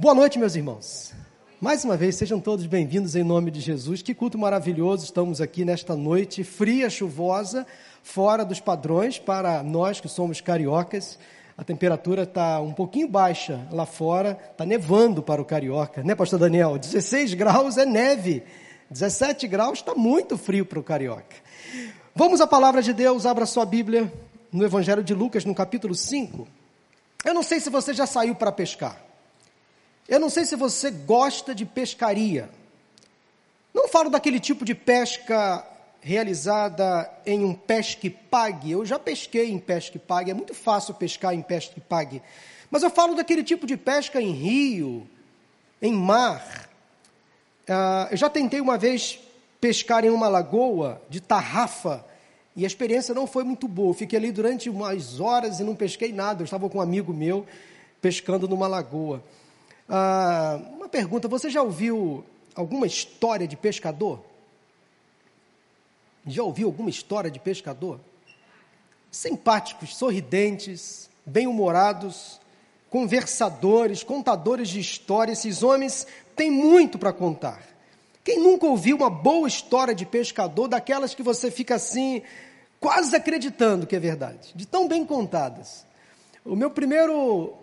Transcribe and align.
Boa 0.00 0.14
noite, 0.14 0.38
meus 0.38 0.56
irmãos. 0.56 1.12
Mais 1.60 1.84
uma 1.84 1.94
vez, 1.94 2.14
sejam 2.14 2.40
todos 2.40 2.64
bem-vindos 2.64 3.14
em 3.14 3.22
nome 3.22 3.50
de 3.50 3.60
Jesus. 3.60 4.00
Que 4.00 4.14
culto 4.14 4.38
maravilhoso 4.38 5.04
estamos 5.04 5.42
aqui 5.42 5.62
nesta 5.62 5.94
noite 5.94 6.42
fria, 6.42 6.88
chuvosa, 6.88 7.66
fora 8.02 8.42
dos 8.42 8.60
padrões 8.60 9.18
para 9.18 9.62
nós 9.62 10.00
que 10.00 10.08
somos 10.08 10.40
cariocas. 10.40 11.18
A 11.54 11.62
temperatura 11.62 12.22
está 12.22 12.62
um 12.62 12.72
pouquinho 12.72 13.06
baixa 13.06 13.68
lá 13.70 13.84
fora, 13.84 14.38
está 14.50 14.64
nevando 14.64 15.22
para 15.22 15.42
o 15.42 15.44
carioca, 15.44 16.02
né, 16.02 16.14
Pastor 16.14 16.38
Daniel? 16.38 16.78
16 16.78 17.34
graus 17.34 17.76
é 17.76 17.84
neve, 17.84 18.42
17 18.90 19.46
graus 19.48 19.80
está 19.80 19.94
muito 19.94 20.38
frio 20.38 20.64
para 20.64 20.78
o 20.78 20.82
carioca. 20.82 21.36
Vamos 22.14 22.40
à 22.40 22.46
palavra 22.46 22.80
de 22.80 22.94
Deus, 22.94 23.26
abra 23.26 23.44
sua 23.44 23.66
Bíblia 23.66 24.10
no 24.50 24.64
Evangelho 24.64 25.04
de 25.04 25.12
Lucas, 25.12 25.44
no 25.44 25.54
capítulo 25.54 25.94
5. 25.94 26.48
Eu 27.22 27.34
não 27.34 27.42
sei 27.42 27.60
se 27.60 27.68
você 27.68 27.92
já 27.92 28.06
saiu 28.06 28.34
para 28.34 28.50
pescar. 28.50 29.09
Eu 30.10 30.18
não 30.18 30.28
sei 30.28 30.44
se 30.44 30.56
você 30.56 30.90
gosta 30.90 31.54
de 31.54 31.64
pescaria. 31.64 32.50
Não 33.72 33.86
falo 33.86 34.10
daquele 34.10 34.40
tipo 34.40 34.64
de 34.64 34.74
pesca 34.74 35.64
realizada 36.00 37.08
em 37.24 37.44
um 37.44 37.54
pesque 37.54 38.10
pague. 38.10 38.72
Eu 38.72 38.84
já 38.84 38.98
pesquei 38.98 39.52
em 39.52 39.58
pesque 39.60 40.00
pague, 40.00 40.32
é 40.32 40.34
muito 40.34 40.52
fácil 40.52 40.94
pescar 40.94 41.32
em 41.32 41.40
pesque 41.40 41.80
pague. 41.80 42.20
Mas 42.68 42.82
eu 42.82 42.90
falo 42.90 43.14
daquele 43.14 43.44
tipo 43.44 43.68
de 43.68 43.76
pesca 43.76 44.20
em 44.20 44.32
rio, 44.32 45.08
em 45.80 45.92
mar. 45.92 46.68
Uh, 47.68 48.10
eu 48.10 48.16
já 48.16 48.28
tentei 48.28 48.60
uma 48.60 48.76
vez 48.76 49.20
pescar 49.60 50.04
em 50.04 50.10
uma 50.10 50.26
lagoa 50.26 51.00
de 51.08 51.20
tarrafa 51.20 52.04
e 52.56 52.64
a 52.64 52.66
experiência 52.66 53.14
não 53.14 53.28
foi 53.28 53.44
muito 53.44 53.68
boa. 53.68 53.94
Fiquei 53.94 54.18
ali 54.18 54.32
durante 54.32 54.68
umas 54.68 55.20
horas 55.20 55.60
e 55.60 55.62
não 55.62 55.76
pesquei 55.76 56.12
nada. 56.12 56.42
Eu 56.42 56.46
estava 56.46 56.68
com 56.68 56.78
um 56.78 56.80
amigo 56.80 57.14
meu 57.14 57.46
pescando 58.02 58.48
numa 58.48 58.66
lagoa. 58.66 59.22
Ah, 59.90 60.60
uma 60.76 60.88
pergunta: 60.88 61.26
você 61.26 61.50
já 61.50 61.60
ouviu 61.60 62.24
alguma 62.54 62.86
história 62.86 63.48
de 63.48 63.56
pescador? 63.56 64.24
Já 66.24 66.44
ouviu 66.44 66.68
alguma 66.68 66.88
história 66.88 67.30
de 67.30 67.40
pescador? 67.40 67.98
Simpáticos, 69.10 69.96
sorridentes, 69.96 71.10
bem-humorados, 71.26 72.40
conversadores, 72.88 74.04
contadores 74.04 74.68
de 74.68 74.78
história, 74.78 75.32
esses 75.32 75.64
homens 75.64 76.06
têm 76.36 76.50
muito 76.50 76.96
para 76.96 77.12
contar. 77.12 77.60
Quem 78.22 78.38
nunca 78.38 78.66
ouviu 78.66 78.96
uma 78.96 79.10
boa 79.10 79.48
história 79.48 79.94
de 79.94 80.06
pescador, 80.06 80.68
daquelas 80.68 81.14
que 81.14 81.22
você 81.22 81.50
fica 81.50 81.74
assim, 81.74 82.22
quase 82.78 83.16
acreditando 83.16 83.86
que 83.86 83.96
é 83.96 84.00
verdade, 84.00 84.52
de 84.54 84.66
tão 84.66 84.86
bem 84.86 85.04
contadas? 85.04 85.84
O 86.44 86.54
meu 86.54 86.70
primeiro 86.70 87.54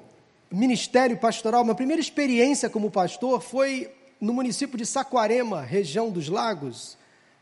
ministério 0.51 1.17
pastoral, 1.17 1.63
minha 1.63 1.75
primeira 1.75 2.01
experiência 2.01 2.69
como 2.69 2.89
pastor 2.89 3.41
foi 3.41 3.89
no 4.19 4.33
município 4.33 4.77
de 4.77 4.85
Saquarema, 4.85 5.61
região 5.61 6.09
dos 6.09 6.29
Lagos, 6.29 6.97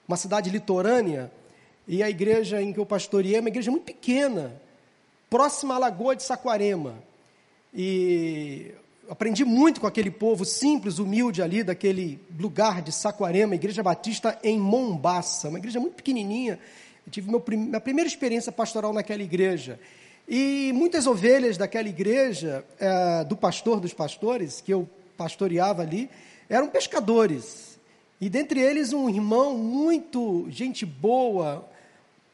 uma 0.07 0.17
cidade 0.17 0.49
litorânea, 0.49 1.31
e 1.87 2.01
a 2.01 2.09
igreja 2.09 2.61
em 2.61 2.73
que 2.73 2.79
eu 2.79 2.85
pastoreei 2.85 3.35
é 3.35 3.39
uma 3.39 3.49
igreja 3.49 3.71
muito 3.71 3.83
pequena, 3.83 4.59
próxima 5.29 5.75
à 5.75 5.77
lagoa 5.77 6.15
de 6.15 6.23
Saquarema. 6.23 6.95
E 7.73 8.71
aprendi 9.09 9.45
muito 9.45 9.81
com 9.81 9.87
aquele 9.87 10.09
povo 10.09 10.45
simples, 10.45 10.97
humilde 10.97 11.41
ali, 11.41 11.63
daquele 11.63 12.19
lugar 12.39 12.81
de 12.81 12.91
Saquarema, 12.91 13.55
Igreja 13.55 13.83
Batista 13.83 14.37
em 14.43 14.59
Mombaça, 14.59 15.49
uma 15.49 15.59
igreja 15.59 15.79
muito 15.79 15.95
pequenininha. 15.95 16.59
Eu 17.05 17.11
tive 17.11 17.29
meu, 17.29 17.43
minha 17.49 17.79
primeira 17.79 18.07
experiência 18.07 18.51
pastoral 18.51 18.93
naquela 18.93 19.21
igreja. 19.21 19.79
E 20.27 20.71
muitas 20.73 21.05
ovelhas 21.05 21.57
daquela 21.57 21.87
igreja, 21.87 22.65
é, 22.79 23.23
do 23.23 23.37
pastor 23.37 23.79
dos 23.79 23.93
pastores, 23.93 24.59
que 24.59 24.73
eu 24.73 24.89
pastoreava 25.15 25.83
ali, 25.83 26.09
eram 26.49 26.67
pescadores. 26.67 27.79
E 28.19 28.29
dentre 28.29 28.59
eles 28.59 28.91
um 28.91 29.07
irmão 29.09 29.57
muito 29.57 30.47
gente 30.49 30.85
boa, 30.85 31.69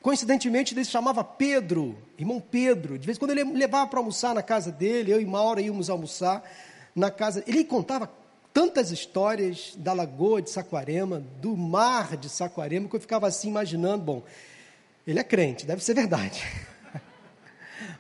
coincidentemente 0.02 0.74
ele 0.74 0.86
se 0.86 0.92
chamava 0.92 1.24
Pedro, 1.24 1.98
irmão 2.18 2.40
Pedro. 2.40 2.98
De 2.98 3.06
vez 3.06 3.18
em 3.18 3.20
quando 3.20 3.32
ele 3.32 3.44
levava 3.44 3.88
para 3.88 4.00
almoçar 4.00 4.34
na 4.34 4.42
casa 4.42 4.72
dele, 4.72 5.12
eu 5.12 5.20
e 5.20 5.26
Maura 5.26 5.62
íamos 5.62 5.90
almoçar 5.90 6.44
na 6.96 7.12
casa. 7.12 7.44
Ele 7.46 7.64
contava 7.66 8.10
tantas 8.54 8.92
histórias 8.92 9.74
da 9.78 9.92
lagoa 9.92 10.42
de 10.42 10.50
Saquarema, 10.50 11.24
do 11.42 11.56
mar 11.58 12.16
de 12.16 12.30
Saquarema, 12.30 12.88
que 12.88 12.96
eu 12.96 13.02
ficava 13.02 13.28
assim 13.28 13.50
imaginando, 13.50 14.04
bom, 14.04 14.24
ele 15.06 15.20
é 15.20 15.24
crente, 15.24 15.66
deve 15.66 15.84
ser 15.84 15.94
verdade. 15.94 16.44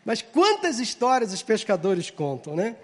Mas 0.05 0.21
quantas 0.21 0.79
histórias 0.79 1.33
os 1.33 1.43
pescadores 1.43 2.09
contam, 2.09 2.55
né? 2.55 2.75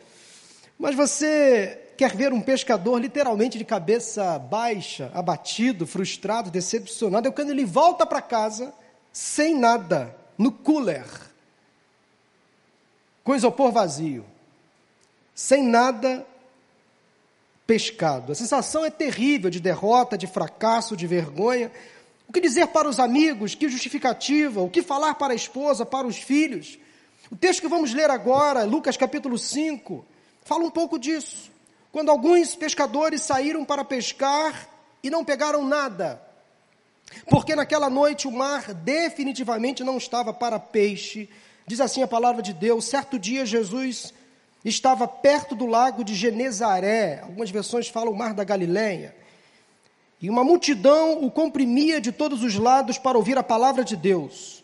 Mas 0.77 0.95
você 0.95 1.79
quer 1.97 2.15
ver 2.15 2.31
um 2.31 2.41
pescador 2.41 2.99
literalmente 2.99 3.57
de 3.57 3.65
cabeça 3.65 4.37
baixa, 4.37 5.11
abatido, 5.13 5.87
frustrado, 5.87 6.51
decepcionado, 6.51 7.27
é 7.27 7.31
quando 7.31 7.49
ele 7.49 7.65
volta 7.65 8.05
para 8.05 8.21
casa 8.21 8.71
sem 9.11 9.57
nada, 9.57 10.15
no 10.37 10.51
cooler, 10.51 11.05
com 13.23 13.35
isopor 13.35 13.71
vazio, 13.71 14.23
sem 15.33 15.63
nada 15.63 16.23
pescado. 17.65 18.31
A 18.31 18.35
sensação 18.35 18.85
é 18.85 18.91
terrível 18.91 19.49
de 19.49 19.59
derrota, 19.59 20.17
de 20.17 20.27
fracasso, 20.27 20.95
de 20.95 21.07
vergonha. 21.07 21.71
O 22.27 22.33
que 22.33 22.39
dizer 22.39 22.67
para 22.67 22.87
os 22.87 22.99
amigos? 22.99 23.55
Que 23.55 23.67
justificativa? 23.67 24.61
O 24.61 24.69
que 24.69 24.83
falar 24.83 25.15
para 25.15 25.33
a 25.33 25.35
esposa, 25.35 25.83
para 25.83 26.05
os 26.05 26.17
filhos? 26.17 26.77
O 27.29 27.35
texto 27.35 27.61
que 27.61 27.67
vamos 27.67 27.93
ler 27.93 28.09
agora, 28.09 28.63
Lucas 28.63 28.95
capítulo 28.95 29.37
5, 29.37 30.05
fala 30.43 30.63
um 30.63 30.71
pouco 30.71 30.97
disso. 30.97 31.51
Quando 31.91 32.09
alguns 32.09 32.55
pescadores 32.55 33.21
saíram 33.21 33.65
para 33.65 33.83
pescar 33.83 34.69
e 35.03 35.09
não 35.09 35.25
pegaram 35.25 35.65
nada, 35.65 36.21
porque 37.29 37.55
naquela 37.55 37.89
noite 37.89 38.27
o 38.27 38.31
mar 38.31 38.73
definitivamente 38.73 39.83
não 39.83 39.97
estava 39.97 40.33
para 40.33 40.59
peixe. 40.59 41.29
Diz 41.65 41.81
assim 41.81 42.01
a 42.01 42.07
palavra 42.07 42.41
de 42.41 42.53
Deus: 42.53 42.85
certo 42.85 43.19
dia 43.19 43.45
Jesus 43.45 44.13
estava 44.63 45.07
perto 45.07 45.55
do 45.55 45.65
lago 45.65 46.03
de 46.03 46.15
Genezaré, 46.15 47.21
algumas 47.21 47.49
versões 47.49 47.87
falam 47.87 48.13
o 48.13 48.17
mar 48.17 48.33
da 48.33 48.43
Galileia, 48.43 49.15
e 50.21 50.29
uma 50.29 50.43
multidão 50.43 51.23
o 51.23 51.31
comprimia 51.31 52.01
de 52.01 52.11
todos 52.11 52.41
os 52.43 52.55
lados 52.55 52.97
para 52.97 53.17
ouvir 53.17 53.37
a 53.37 53.43
palavra 53.43 53.83
de 53.83 53.95
Deus. 53.95 54.63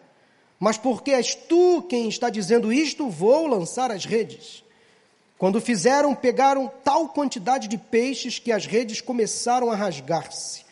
mas 0.61 0.77
porque 0.77 1.09
és 1.09 1.33
tu 1.33 1.81
quem 1.81 2.07
está 2.07 2.29
dizendo 2.29 2.71
isto, 2.71 3.09
vou 3.09 3.47
lançar 3.47 3.89
as 3.89 4.05
redes. 4.05 4.63
Quando 5.35 5.59
fizeram, 5.59 6.13
pegaram 6.13 6.71
tal 6.83 7.09
quantidade 7.09 7.67
de 7.67 7.79
peixes 7.79 8.37
que 8.37 8.51
as 8.51 8.67
redes 8.67 9.01
começaram 9.01 9.71
a 9.71 9.75
rasgar-se. 9.75 10.63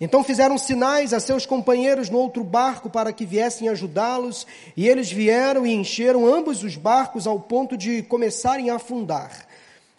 Então 0.00 0.22
fizeram 0.22 0.56
sinais 0.56 1.12
a 1.12 1.18
seus 1.18 1.44
companheiros 1.46 2.08
no 2.08 2.18
outro 2.18 2.44
barco 2.44 2.88
para 2.88 3.12
que 3.12 3.26
viessem 3.26 3.68
ajudá-los, 3.68 4.46
e 4.76 4.88
eles 4.88 5.10
vieram 5.10 5.66
e 5.66 5.72
encheram 5.72 6.32
ambos 6.32 6.62
os 6.62 6.76
barcos 6.76 7.26
ao 7.26 7.40
ponto 7.40 7.76
de 7.76 8.02
começarem 8.02 8.70
a 8.70 8.76
afundar. 8.76 9.48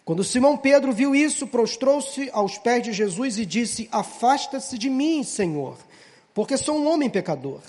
Quando 0.02 0.24
Simão 0.24 0.56
Pedro 0.56 0.94
viu 0.94 1.14
isso, 1.14 1.46
prostrou-se 1.46 2.30
aos 2.32 2.56
pés 2.56 2.84
de 2.84 2.92
Jesus 2.94 3.36
e 3.36 3.44
disse: 3.44 3.86
Afasta-se 3.92 4.78
de 4.78 4.88
mim, 4.88 5.22
Senhor, 5.22 5.76
porque 6.32 6.56
sou 6.56 6.78
um 6.78 6.88
homem 6.90 7.10
pecador 7.10 7.60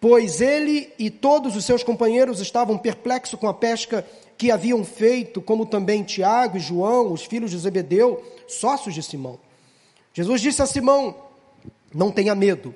pois 0.00 0.40
ele 0.40 0.92
e 0.98 1.10
todos 1.10 1.54
os 1.54 1.64
seus 1.64 1.82
companheiros 1.82 2.40
estavam 2.40 2.78
perplexos 2.78 3.38
com 3.38 3.46
a 3.46 3.54
pesca 3.54 4.06
que 4.38 4.50
haviam 4.50 4.82
feito, 4.82 5.42
como 5.42 5.66
também 5.66 6.02
Tiago 6.02 6.56
e 6.56 6.60
João, 6.60 7.12
os 7.12 7.24
filhos 7.24 7.50
de 7.50 7.58
Zebedeu, 7.58 8.24
sócios 8.48 8.94
de 8.94 9.02
Simão. 9.02 9.38
Jesus 10.14 10.40
disse 10.40 10.62
a 10.62 10.66
Simão: 10.66 11.14
Não 11.94 12.10
tenha 12.10 12.34
medo, 12.34 12.74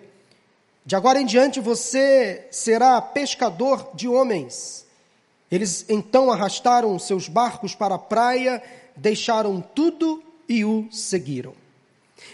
de 0.85 0.95
agora 0.95 1.19
em 1.19 1.25
diante 1.25 1.61
você 1.61 2.47
será 2.51 3.01
pescador 3.01 3.89
de 3.95 4.07
homens. 4.07 4.85
Eles 5.51 5.87
então 5.89 6.31
arrastaram 6.31 6.99
seus 6.99 7.29
barcos 7.29 7.75
para 7.75 7.95
a 7.95 7.99
praia, 7.99 8.63
deixaram 8.95 9.63
tudo 9.63 10.23
e 10.47 10.65
o 10.65 10.87
seguiram. 10.91 11.55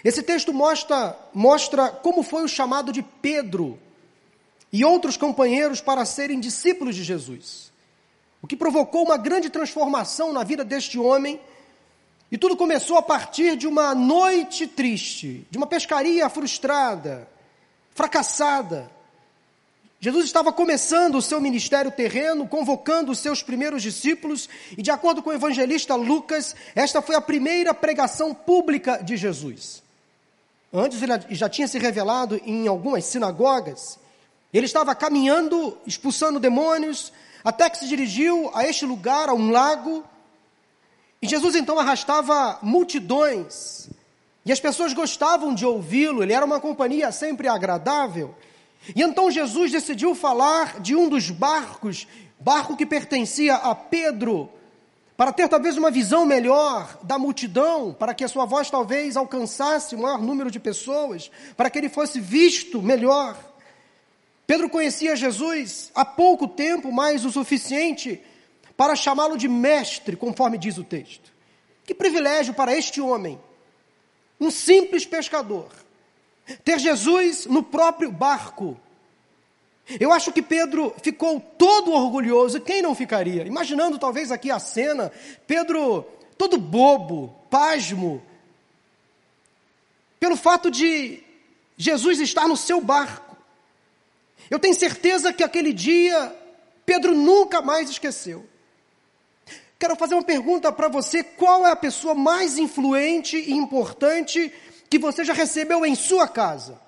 Esse 0.03 0.21
texto 0.21 0.53
mostra, 0.53 1.17
mostra 1.33 1.89
como 1.89 2.23
foi 2.23 2.43
o 2.43 2.47
chamado 2.47 2.91
de 2.91 3.01
Pedro 3.01 3.79
e 4.71 4.85
outros 4.85 5.17
companheiros 5.17 5.81
para 5.81 6.05
serem 6.05 6.39
discípulos 6.39 6.95
de 6.95 7.03
Jesus. 7.03 7.71
O 8.41 8.47
que 8.47 8.55
provocou 8.55 9.03
uma 9.03 9.17
grande 9.17 9.49
transformação 9.49 10.31
na 10.33 10.43
vida 10.43 10.63
deste 10.63 10.97
homem 10.97 11.39
E 12.31 12.37
tudo 12.37 12.55
começou 12.55 12.97
a 12.97 13.01
partir 13.01 13.57
de 13.57 13.67
uma 13.67 13.93
noite 13.93 14.65
triste, 14.65 15.45
de 15.51 15.57
uma 15.57 15.67
pescaria 15.67 16.29
frustrada, 16.29 17.27
fracassada. 17.93 18.89
Jesus 19.99 20.25
estava 20.25 20.51
começando 20.53 21.15
o 21.15 21.21
seu 21.21 21.41
ministério 21.41 21.91
terreno, 21.91 22.47
convocando 22.47 23.11
os 23.11 23.19
seus 23.19 23.43
primeiros 23.43 23.83
discípulos, 23.83 24.47
e 24.77 24.81
de 24.81 24.89
acordo 24.89 25.21
com 25.21 25.29
o 25.29 25.33
evangelista 25.33 25.93
Lucas, 25.93 26.55
esta 26.73 27.01
foi 27.01 27.15
a 27.15 27.21
primeira 27.21 27.73
pregação 27.73 28.33
pública 28.33 29.03
de 29.03 29.17
Jesus. 29.17 29.83
Antes 30.73 31.01
ele 31.01 31.11
já 31.31 31.49
tinha 31.49 31.67
se 31.67 31.77
revelado 31.77 32.39
em 32.45 32.65
algumas 32.65 33.03
sinagogas. 33.03 33.99
Ele 34.53 34.65
estava 34.65 34.93
caminhando, 34.93 35.77
expulsando 35.85 36.39
demônios, 36.39 37.11
até 37.43 37.69
que 37.69 37.77
se 37.77 37.87
dirigiu 37.87 38.51
a 38.53 38.65
este 38.65 38.85
lugar, 38.85 39.29
a 39.29 39.33
um 39.33 39.49
lago, 39.51 40.03
e 41.21 41.27
Jesus 41.27 41.55
então 41.55 41.79
arrastava 41.79 42.57
multidões, 42.61 43.89
e 44.45 44.51
as 44.51 44.59
pessoas 44.59 44.91
gostavam 44.93 45.53
de 45.53 45.65
ouvi-lo, 45.65 46.23
ele 46.23 46.33
era 46.33 46.45
uma 46.45 46.59
companhia 46.59 47.11
sempre 47.11 47.47
agradável. 47.47 48.33
E 48.95 49.03
então 49.03 49.29
Jesus 49.29 49.71
decidiu 49.71 50.15
falar 50.15 50.79
de 50.79 50.95
um 50.95 51.07
dos 51.07 51.29
barcos, 51.29 52.07
barco 52.39 52.75
que 52.75 52.85
pertencia 52.85 53.53
a 53.55 53.75
Pedro, 53.75 54.49
para 55.15 55.31
ter 55.31 55.47
talvez 55.47 55.77
uma 55.77 55.91
visão 55.91 56.25
melhor 56.25 56.97
da 57.03 57.19
multidão, 57.19 57.93
para 57.93 58.15
que 58.15 58.23
a 58.23 58.27
sua 58.27 58.45
voz 58.45 58.71
talvez 58.71 59.15
alcançasse 59.15 59.93
o 59.93 59.99
maior 59.99 60.19
número 60.19 60.49
de 60.49 60.59
pessoas, 60.59 61.29
para 61.55 61.69
que 61.69 61.77
ele 61.77 61.89
fosse 61.89 62.19
visto 62.19 62.81
melhor. 62.81 63.37
Pedro 64.51 64.69
conhecia 64.69 65.15
Jesus 65.15 65.89
há 65.95 66.03
pouco 66.03 66.45
tempo, 66.45 66.91
mas 66.91 67.23
o 67.23 67.31
suficiente 67.31 68.21
para 68.75 68.97
chamá-lo 68.97 69.37
de 69.37 69.47
mestre, 69.47 70.17
conforme 70.17 70.57
diz 70.57 70.77
o 70.77 70.83
texto. 70.83 71.31
Que 71.85 71.95
privilégio 71.95 72.53
para 72.53 72.75
este 72.75 72.99
homem, 72.99 73.39
um 74.37 74.51
simples 74.51 75.05
pescador, 75.05 75.69
ter 76.65 76.79
Jesus 76.79 77.45
no 77.45 77.63
próprio 77.63 78.11
barco. 78.11 78.77
Eu 79.97 80.11
acho 80.11 80.33
que 80.33 80.41
Pedro 80.41 80.93
ficou 81.01 81.39
todo 81.39 81.93
orgulhoso, 81.93 82.59
quem 82.59 82.81
não 82.81 82.93
ficaria? 82.93 83.47
Imaginando 83.47 83.97
talvez 83.97 84.33
aqui 84.33 84.51
a 84.51 84.59
cena, 84.59 85.13
Pedro 85.47 86.03
todo 86.37 86.57
bobo, 86.57 87.33
pasmo, 87.49 88.21
pelo 90.19 90.35
fato 90.35 90.69
de 90.69 91.23
Jesus 91.77 92.19
estar 92.19 92.49
no 92.49 92.57
seu 92.57 92.81
barco. 92.81 93.30
Eu 94.49 94.59
tenho 94.59 94.75
certeza 94.75 95.31
que 95.31 95.43
aquele 95.43 95.71
dia 95.73 96.35
Pedro 96.85 97.15
nunca 97.15 97.61
mais 97.61 97.89
esqueceu. 97.89 98.45
Quero 99.79 99.95
fazer 99.95 100.13
uma 100.13 100.23
pergunta 100.23 100.71
para 100.71 100.87
você: 100.87 101.23
qual 101.23 101.65
é 101.65 101.71
a 101.71 101.75
pessoa 101.75 102.13
mais 102.13 102.57
influente 102.57 103.37
e 103.37 103.53
importante 103.53 104.51
que 104.89 104.99
você 104.99 105.23
já 105.23 105.33
recebeu 105.33 105.85
em 105.85 105.95
sua 105.95 106.27
casa? 106.27 106.79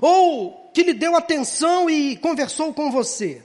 Ou 0.00 0.70
que 0.74 0.82
lhe 0.82 0.92
deu 0.92 1.16
atenção 1.16 1.88
e 1.88 2.16
conversou 2.16 2.72
com 2.72 2.90
você? 2.90 3.42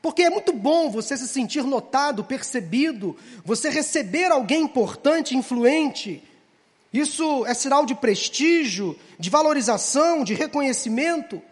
Porque 0.00 0.22
é 0.22 0.30
muito 0.30 0.52
bom 0.52 0.90
você 0.90 1.16
se 1.16 1.28
sentir 1.28 1.62
notado, 1.64 2.24
percebido, 2.24 3.16
você 3.44 3.68
receber 3.68 4.32
alguém 4.32 4.62
importante, 4.62 5.36
influente. 5.36 6.22
Isso 6.92 7.46
é 7.46 7.54
sinal 7.54 7.86
de 7.86 7.94
prestígio, 7.94 8.98
de 9.18 9.30
valorização, 9.30 10.24
de 10.24 10.34
reconhecimento. 10.34 11.42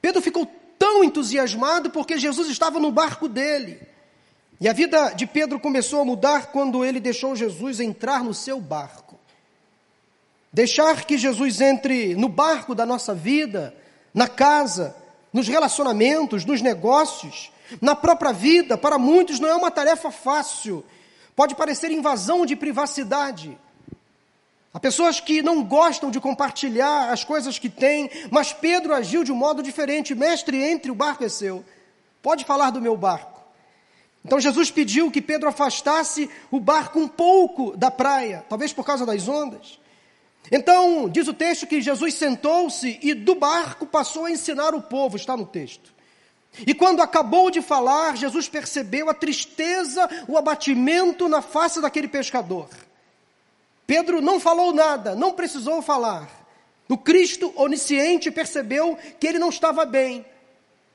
Pedro 0.00 0.22
ficou 0.22 0.46
tão 0.78 1.02
entusiasmado 1.02 1.90
porque 1.90 2.18
Jesus 2.18 2.48
estava 2.48 2.78
no 2.78 2.90
barco 2.90 3.28
dele. 3.28 3.80
E 4.60 4.68
a 4.68 4.72
vida 4.72 5.10
de 5.10 5.26
Pedro 5.26 5.60
começou 5.60 6.00
a 6.00 6.04
mudar 6.04 6.46
quando 6.46 6.84
ele 6.84 7.00
deixou 7.00 7.36
Jesus 7.36 7.80
entrar 7.80 8.24
no 8.24 8.32
seu 8.32 8.60
barco. 8.60 9.18
Deixar 10.52 11.04
que 11.04 11.18
Jesus 11.18 11.60
entre 11.60 12.14
no 12.14 12.28
barco 12.28 12.74
da 12.74 12.86
nossa 12.86 13.14
vida, 13.14 13.74
na 14.14 14.26
casa, 14.26 14.96
nos 15.32 15.46
relacionamentos, 15.46 16.46
nos 16.46 16.62
negócios, 16.62 17.52
na 17.80 17.94
própria 17.94 18.32
vida, 18.32 18.78
para 18.78 18.98
muitos 18.98 19.38
não 19.38 19.48
é 19.48 19.54
uma 19.54 19.70
tarefa 19.70 20.10
fácil. 20.10 20.82
Pode 21.34 21.54
parecer 21.54 21.90
invasão 21.90 22.46
de 22.46 22.56
privacidade. 22.56 23.58
Há 24.76 24.78
pessoas 24.78 25.18
que 25.18 25.40
não 25.40 25.64
gostam 25.64 26.10
de 26.10 26.20
compartilhar 26.20 27.10
as 27.10 27.24
coisas 27.24 27.58
que 27.58 27.70
têm, 27.70 28.10
mas 28.30 28.52
Pedro 28.52 28.92
agiu 28.92 29.24
de 29.24 29.32
um 29.32 29.34
modo 29.34 29.62
diferente. 29.62 30.14
Mestre, 30.14 30.62
entre, 30.62 30.90
o 30.90 30.94
barco 30.94 31.24
é 31.24 31.30
seu. 31.30 31.64
Pode 32.20 32.44
falar 32.44 32.68
do 32.68 32.78
meu 32.78 32.94
barco. 32.94 33.40
Então 34.22 34.38
Jesus 34.38 34.70
pediu 34.70 35.10
que 35.10 35.22
Pedro 35.22 35.48
afastasse 35.48 36.28
o 36.50 36.60
barco 36.60 36.98
um 36.98 37.08
pouco 37.08 37.74
da 37.74 37.90
praia, 37.90 38.44
talvez 38.50 38.70
por 38.70 38.84
causa 38.84 39.06
das 39.06 39.26
ondas. 39.26 39.80
Então, 40.52 41.08
diz 41.08 41.26
o 41.26 41.32
texto 41.32 41.66
que 41.66 41.80
Jesus 41.80 42.12
sentou-se 42.12 42.98
e 43.02 43.14
do 43.14 43.34
barco 43.34 43.86
passou 43.86 44.26
a 44.26 44.30
ensinar 44.30 44.74
o 44.74 44.82
povo, 44.82 45.16
está 45.16 45.34
no 45.38 45.46
texto. 45.46 45.90
E 46.66 46.74
quando 46.74 47.00
acabou 47.00 47.50
de 47.50 47.62
falar, 47.62 48.14
Jesus 48.14 48.46
percebeu 48.46 49.08
a 49.08 49.14
tristeza, 49.14 50.06
o 50.28 50.36
abatimento 50.36 51.30
na 51.30 51.40
face 51.40 51.80
daquele 51.80 52.08
pescador. 52.08 52.68
Pedro 53.86 54.20
não 54.20 54.40
falou 54.40 54.72
nada, 54.72 55.14
não 55.14 55.32
precisou 55.32 55.80
falar. 55.80 56.28
O 56.88 56.96
Cristo 56.96 57.52
onisciente 57.56 58.30
percebeu 58.30 58.98
que 59.18 59.26
ele 59.26 59.38
não 59.38 59.48
estava 59.48 59.84
bem. 59.84 60.24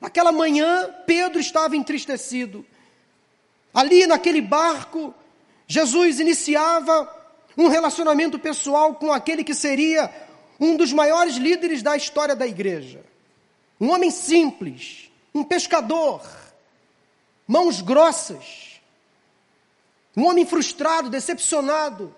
Naquela 0.00 0.32
manhã, 0.32 0.92
Pedro 1.06 1.40
estava 1.40 1.76
entristecido. 1.76 2.66
Ali 3.72 4.06
naquele 4.06 4.40
barco, 4.40 5.14
Jesus 5.66 6.20
iniciava 6.20 7.08
um 7.56 7.68
relacionamento 7.68 8.38
pessoal 8.38 8.94
com 8.94 9.12
aquele 9.12 9.44
que 9.44 9.54
seria 9.54 10.10
um 10.58 10.76
dos 10.76 10.92
maiores 10.92 11.36
líderes 11.36 11.82
da 11.82 11.96
história 11.96 12.36
da 12.36 12.46
igreja. 12.46 13.04
Um 13.80 13.90
homem 13.90 14.10
simples, 14.10 15.10
um 15.34 15.42
pescador, 15.42 16.22
mãos 17.46 17.80
grossas, 17.80 18.80
um 20.16 20.26
homem 20.26 20.44
frustrado, 20.44 21.10
decepcionado, 21.10 22.14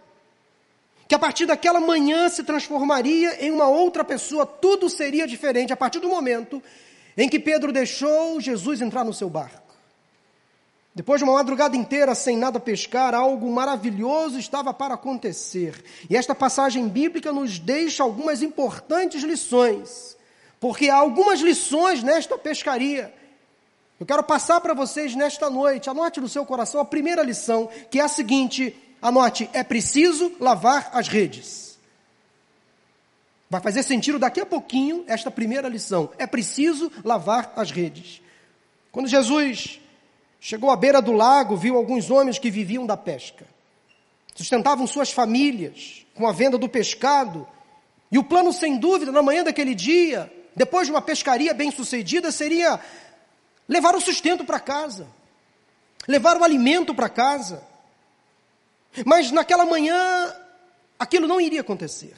que 1.07 1.15
a 1.15 1.19
partir 1.19 1.47
daquela 1.47 1.81
manhã 1.81 2.29
se 2.29 2.43
transformaria 2.43 3.45
em 3.45 3.51
uma 3.51 3.69
outra 3.69 4.05
pessoa, 4.05 4.47
tudo 4.47 4.89
seria 4.89 5.27
diferente 5.27 5.73
a 5.73 5.77
partir 5.77 6.01
do 6.01 6.09
momento 6.09 6.63
em 7.17 7.29
que 7.29 7.39
Pedro 7.39 7.73
deixou 7.73 8.41
Jesus 8.41 8.81
entrar 8.81 9.05
no 9.05 9.13
seu 9.13 9.29
barco. 9.31 9.63
Depois 10.95 11.19
de 11.19 11.25
uma 11.25 11.35
madrugada 11.35 11.77
inteira 11.77 12.15
sem 12.15 12.37
nada 12.37 12.61
pescar, 12.61 13.15
algo 13.15 13.51
maravilhoso 13.51 14.39
estava 14.39 14.73
para 14.73 14.95
acontecer. 14.95 15.85
E 16.09 16.17
esta 16.17 16.35
passagem 16.35 16.89
bíblica 16.89 17.33
nos 17.33 17.59
deixa 17.59 18.05
algumas 18.05 18.43
importantes 18.43 19.25
lições, 19.25 20.17
porque 20.61 20.89
há 20.89 20.95
algumas 20.95 21.41
lições 21.41 22.03
nesta 22.03 22.39
pescaria. 22.39 23.13
Eu 23.99 24.07
quero 24.07 24.23
passar 24.23 24.61
para 24.61 24.73
vocês 24.73 25.17
nesta 25.17 25.51
noite. 25.51 25.91
Anote 25.91 26.21
no 26.21 26.29
seu 26.29 26.45
coração 26.45 26.81
a 26.81 26.85
primeira 26.85 27.23
lição, 27.23 27.69
que 27.91 27.99
é 27.99 28.03
a 28.03 28.09
seguinte: 28.09 28.77
anote, 29.09 29.49
é 29.53 29.63
preciso 29.63 30.33
lavar 30.41 30.91
as 30.93 31.07
redes. 31.07 31.79
Vai 33.49 33.61
fazer 33.61 33.85
sentido 33.85 34.19
daqui 34.19 34.41
a 34.41 34.47
pouquinho 34.47 35.05
esta 35.07 35.31
primeira 35.31 35.69
lição. 35.69 36.11
É 36.19 36.27
preciso 36.27 36.91
lavar 37.05 37.53
as 37.55 37.71
redes. 37.71 38.21
Quando 38.91 39.07
Jesus 39.07 39.79
Chegou 40.47 40.71
à 40.71 40.77
beira 40.77 41.01
do 41.01 41.11
lago, 41.11 41.57
viu 41.57 41.75
alguns 41.75 42.11
homens 42.11 42.39
que 42.39 42.51
viviam 42.51 42.85
da 42.85 42.99
pesca. 42.99 43.47
Sustentavam 44.35 44.87
suas 44.87 45.11
famílias 45.11 46.05
com 46.15 46.29
a 46.29 46.33
venda 46.33 46.59
do 46.59 46.69
pescado. 46.69 47.49
E 48.13 48.19
o 48.19 48.23
plano, 48.23 48.53
sem 48.53 48.77
dúvida, 48.77 49.11
na 49.11 49.23
manhã 49.23 49.43
daquele 49.43 49.75
dia, 49.75 50.31
depois 50.55 50.87
de 50.87 50.93
uma 50.93 51.01
pescaria 51.01 51.55
bem 51.55 51.71
sucedida, 51.71 52.31
seria 52.31 52.79
levar 53.67 53.95
o 53.95 54.03
sustento 54.03 54.45
para 54.45 54.61
casa, 54.61 55.09
levar 56.07 56.37
o 56.37 56.45
alimento 56.45 56.95
para 56.95 57.09
casa. 57.09 57.63
Mas 59.05 59.31
naquela 59.31 59.65
manhã, 59.65 60.35
aquilo 60.99 61.27
não 61.27 61.41
iria 61.41 61.63
acontecer. 61.63 62.15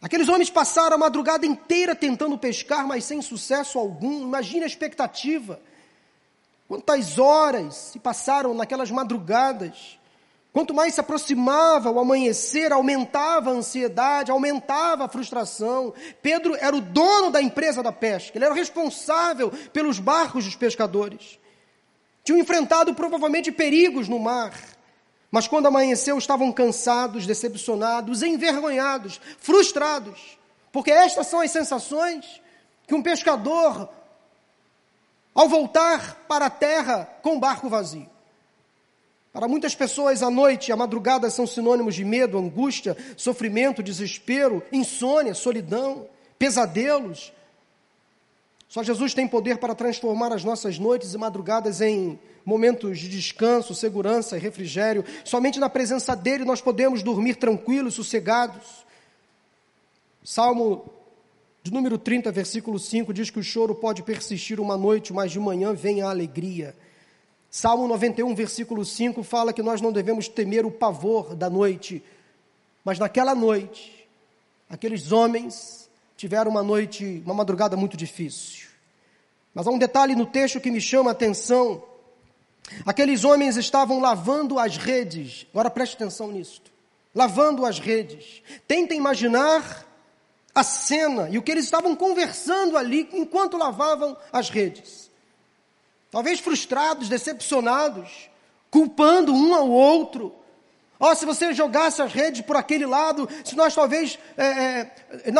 Aqueles 0.00 0.28
homens 0.28 0.50
passaram 0.50 0.96
a 0.96 0.98
madrugada 0.98 1.46
inteira 1.46 1.94
tentando 1.94 2.38
pescar, 2.38 2.86
mas 2.86 3.04
sem 3.04 3.20
sucesso 3.22 3.78
algum. 3.78 4.22
Imagine 4.22 4.64
a 4.64 4.66
expectativa 4.66 5.60
Quantas 6.72 7.18
horas 7.18 7.74
se 7.92 7.98
passaram 7.98 8.54
naquelas 8.54 8.90
madrugadas. 8.90 9.98
Quanto 10.54 10.72
mais 10.72 10.94
se 10.94 11.00
aproximava 11.00 11.90
o 11.90 12.00
amanhecer, 12.00 12.72
aumentava 12.72 13.50
a 13.50 13.52
ansiedade, 13.52 14.30
aumentava 14.30 15.04
a 15.04 15.08
frustração. 15.08 15.92
Pedro 16.22 16.56
era 16.58 16.74
o 16.74 16.80
dono 16.80 17.30
da 17.30 17.42
empresa 17.42 17.82
da 17.82 17.92
pesca, 17.92 18.38
ele 18.38 18.46
era 18.46 18.54
o 18.54 18.56
responsável 18.56 19.50
pelos 19.70 19.98
barcos 19.98 20.46
dos 20.46 20.56
pescadores. 20.56 21.38
Tinham 22.24 22.38
enfrentado 22.38 22.94
provavelmente 22.94 23.52
perigos 23.52 24.08
no 24.08 24.18
mar, 24.18 24.54
mas 25.32 25.48
quando 25.48 25.66
amanheceu 25.66 26.18
estavam 26.18 26.52
cansados, 26.52 27.26
decepcionados, 27.26 28.22
envergonhados, 28.22 29.18
frustrados, 29.38 30.38
porque 30.70 30.90
estas 30.90 31.26
são 31.26 31.40
as 31.40 31.50
sensações 31.50 32.40
que 32.86 32.94
um 32.94 33.02
pescador 33.02 33.88
ao 35.34 35.48
voltar 35.48 36.26
para 36.28 36.46
a 36.46 36.50
terra 36.50 37.08
com 37.22 37.36
o 37.36 37.40
barco 37.40 37.70
vazio. 37.70 38.06
Para 39.32 39.48
muitas 39.48 39.74
pessoas, 39.74 40.22
a 40.22 40.30
noite 40.30 40.68
e 40.68 40.72
a 40.72 40.76
madrugada 40.76 41.30
são 41.30 41.46
sinônimos 41.46 41.94
de 41.94 42.04
medo, 42.04 42.36
angústia, 42.36 42.94
sofrimento, 43.16 43.82
desespero, 43.82 44.62
insônia, 44.70 45.32
solidão, 45.32 46.06
pesadelos. 46.38 47.32
Só 48.72 48.82
Jesus 48.82 49.12
tem 49.12 49.28
poder 49.28 49.58
para 49.58 49.74
transformar 49.74 50.32
as 50.32 50.44
nossas 50.44 50.78
noites 50.78 51.12
e 51.12 51.18
madrugadas 51.18 51.82
em 51.82 52.18
momentos 52.42 52.98
de 52.98 53.06
descanso, 53.06 53.74
segurança 53.74 54.34
e 54.34 54.40
refrigério. 54.40 55.04
Somente 55.26 55.60
na 55.60 55.68
presença 55.68 56.16
dele 56.16 56.42
nós 56.42 56.62
podemos 56.62 57.02
dormir 57.02 57.34
tranquilos, 57.34 57.92
sossegados. 57.92 58.86
Salmo 60.24 60.90
de 61.62 61.70
número 61.70 61.98
30, 61.98 62.32
versículo 62.32 62.78
5 62.78 63.12
diz 63.12 63.28
que 63.28 63.38
o 63.38 63.42
choro 63.42 63.74
pode 63.74 64.02
persistir 64.02 64.58
uma 64.58 64.78
noite, 64.78 65.12
mas 65.12 65.30
de 65.30 65.38
manhã 65.38 65.74
vem 65.74 66.00
a 66.00 66.08
alegria. 66.08 66.74
Salmo 67.50 67.86
91, 67.86 68.34
versículo 68.34 68.86
5 68.86 69.22
fala 69.22 69.52
que 69.52 69.62
nós 69.62 69.82
não 69.82 69.92
devemos 69.92 70.28
temer 70.28 70.64
o 70.64 70.70
pavor 70.70 71.34
da 71.34 71.50
noite, 71.50 72.02
mas 72.82 72.98
naquela 72.98 73.34
noite, 73.34 74.08
aqueles 74.66 75.12
homens 75.12 75.82
tiveram 76.16 76.50
uma 76.50 76.62
noite, 76.62 77.20
uma 77.26 77.34
madrugada 77.34 77.76
muito 77.76 77.98
difícil. 77.98 78.61
Mas 79.54 79.66
há 79.66 79.70
um 79.70 79.78
detalhe 79.78 80.14
no 80.14 80.26
texto 80.26 80.60
que 80.60 80.70
me 80.70 80.80
chama 80.80 81.10
a 81.10 81.12
atenção. 81.12 81.82
Aqueles 82.86 83.24
homens 83.24 83.56
estavam 83.56 84.00
lavando 84.00 84.58
as 84.58 84.76
redes. 84.76 85.46
Agora 85.52 85.70
preste 85.70 85.94
atenção 85.94 86.28
nisso. 86.28 86.62
Lavando 87.14 87.66
as 87.66 87.78
redes. 87.78 88.42
Tenta 88.66 88.94
imaginar 88.94 89.86
a 90.54 90.62
cena 90.62 91.28
e 91.30 91.38
o 91.38 91.42
que 91.42 91.50
eles 91.50 91.64
estavam 91.64 91.94
conversando 91.96 92.76
ali 92.76 93.08
enquanto 93.12 93.56
lavavam 93.56 94.16
as 94.32 94.48
redes. 94.50 95.10
Talvez 96.10 96.40
frustrados, 96.40 97.08
decepcionados, 97.08 98.28
culpando 98.70 99.32
um 99.32 99.54
ao 99.54 99.68
outro. 99.68 100.34
Ó, 101.04 101.10
oh, 101.10 101.14
se 101.16 101.26
você 101.26 101.52
jogasse 101.52 102.00
as 102.00 102.12
redes 102.12 102.42
por 102.42 102.54
aquele 102.54 102.86
lado, 102.86 103.28
se 103.42 103.56
nós 103.56 103.74
talvez 103.74 104.16
é, 104.36 104.46
é, 105.24 105.32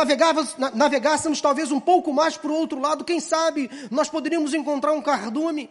navegássemos 0.74 1.40
talvez 1.40 1.70
um 1.70 1.78
pouco 1.78 2.12
mais 2.12 2.36
para 2.36 2.50
o 2.50 2.54
outro 2.54 2.80
lado, 2.80 3.04
quem 3.04 3.20
sabe 3.20 3.70
nós 3.88 4.08
poderíamos 4.08 4.54
encontrar 4.54 4.92
um 4.92 5.00
cardume. 5.00 5.70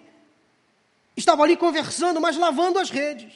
Estavam 1.17 1.43
ali 1.43 1.57
conversando, 1.57 2.21
mas 2.21 2.37
lavando 2.37 2.79
as 2.79 2.89
redes. 2.89 3.33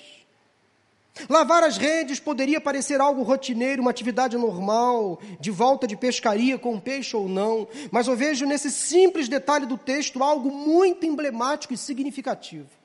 Lavar 1.30 1.62
as 1.62 1.76
redes 1.76 2.22
poderia 2.22 2.62
parecer 2.62 3.02
algo 3.02 3.22
rotineiro, 3.22 3.82
uma 3.82 3.92
atividade 3.92 4.38
normal, 4.38 5.20
de 5.42 5.52
volta 5.52 5.86
de 5.86 5.98
pescaria 5.98 6.58
com 6.58 6.80
peixe 6.80 7.18
ou 7.18 7.28
não, 7.28 7.68
mas 7.92 8.08
eu 8.08 8.16
vejo 8.16 8.46
nesse 8.46 8.72
simples 8.72 9.28
detalhe 9.28 9.66
do 9.66 9.78
texto 9.78 10.24
algo 10.24 10.50
muito 10.50 11.06
emblemático 11.06 11.74
e 11.74 11.78
significativo. 11.78 12.85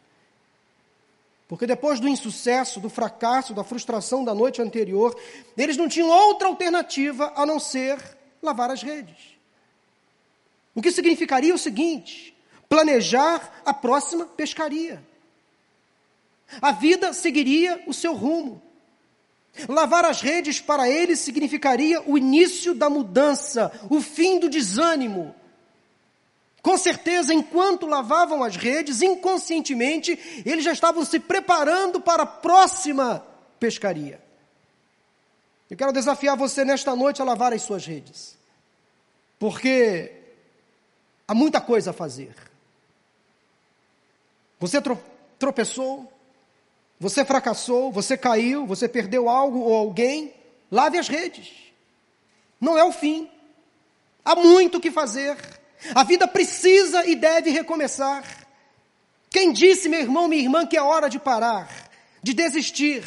Porque 1.51 1.67
depois 1.67 1.99
do 1.99 2.07
insucesso, 2.07 2.79
do 2.79 2.89
fracasso, 2.89 3.53
da 3.53 3.65
frustração 3.65 4.25
da 4.25 4.33
noite 4.33 4.63
anterior, 4.63 5.19
eles 5.59 5.77
não 5.77 5.89
tinham 5.89 6.09
outra 6.09 6.47
alternativa 6.47 7.33
a 7.35 7.45
não 7.45 7.59
ser 7.59 7.99
lavar 8.41 8.71
as 8.71 8.85
redes. 8.85 9.37
O 10.77 10.81
que 10.81 10.93
significaria 10.93 11.53
o 11.53 11.59
seguinte: 11.59 12.33
planejar 12.69 13.63
a 13.67 13.75
próxima 13.75 14.27
pescaria. 14.27 15.03
A 16.63 16.71
vida 16.71 17.13
seguiria 17.13 17.83
o 17.85 17.93
seu 17.93 18.15
rumo. 18.15 18.63
Lavar 19.69 20.05
as 20.05 20.21
redes 20.21 20.61
para 20.61 20.89
eles 20.89 21.19
significaria 21.19 22.01
o 22.09 22.17
início 22.17 22.77
da 22.77 22.89
mudança, 22.89 23.73
o 23.91 24.01
fim 24.01 24.39
do 24.39 24.49
desânimo. 24.49 25.35
Com 26.63 26.77
certeza, 26.77 27.33
enquanto 27.33 27.87
lavavam 27.87 28.45
as 28.45 28.57
redes, 28.57 29.01
inconscientemente, 29.01 30.19
eles 30.45 30.65
já 30.65 30.73
estavam 30.73 31.05
se 31.05 31.19
preparando 31.19 32.01
para 32.01 32.25
a 32.25 32.27
próxima 32.27 33.25
pescaria. 33.59 34.21
Eu 35.71 35.77
quero 35.77 35.93
desafiar 35.93 36.37
você 36.37 36.65
nesta 36.65 36.95
noite 36.95 37.23
a 37.23 37.25
lavar 37.25 37.53
as 37.53 37.63
suas 37.63 37.87
redes, 37.87 38.37
porque 39.39 40.13
há 41.27 41.35
muita 41.35 41.61
coisa 41.61 41.91
a 41.91 41.95
fazer. 41.95 42.35
Você 44.59 44.79
tropeçou, 45.39 46.13
você 46.99 47.25
fracassou, 47.25 47.91
você 47.91 48.19
caiu, 48.19 48.67
você 48.67 48.87
perdeu 48.87 49.29
algo 49.29 49.61
ou 49.61 49.75
alguém, 49.75 50.35
lave 50.71 50.99
as 50.99 51.09
redes. 51.09 51.51
Não 52.61 52.77
é 52.77 52.85
o 52.85 52.93
fim. 52.93 53.31
Há 54.23 54.37
muito 54.37 54.77
o 54.77 54.81
que 54.81 54.91
fazer. 54.91 55.39
A 55.95 56.05
vida 56.05 56.27
precisa 56.29 57.07
e 57.07 57.15
deve 57.15 57.51
recomeçar. 57.51 58.25
Quem 59.31 59.53
disse, 59.53 59.89
meu 59.89 60.01
irmão, 60.01 60.29
minha 60.29 60.43
irmã, 60.43 60.67
que 60.67 60.77
é 60.77 60.83
hora 60.83 61.09
de 61.09 61.19
parar, 61.19 61.69
de 62.23 62.35
desistir? 62.35 63.05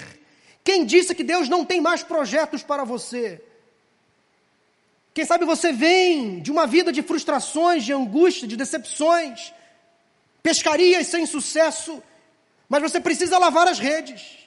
Quem 0.64 0.86
disse 0.86 1.14
que 1.14 1.24
Deus 1.24 1.50
não 1.50 1.66
tem 1.66 1.82
mais 1.82 2.02
projetos 2.02 2.64
para 2.64 2.84
você? 2.84 3.42
Quem 5.14 5.26
sabe 5.26 5.46
você 5.46 5.72
vem 5.72 6.40
de 6.40 6.52
uma 6.52 6.66
vida 6.66 6.92
de 6.92 7.04
frustrações, 7.04 7.84
de 7.84 7.94
angústia, 7.94 8.48
de 8.48 8.58
decepções, 8.58 9.54
pescarias 10.42 11.08
sem 11.08 11.26
sucesso, 11.26 12.02
mas 12.68 12.82
você 12.82 13.00
precisa 13.00 13.38
lavar 13.38 13.68
as 13.68 13.78
redes. 13.78 14.40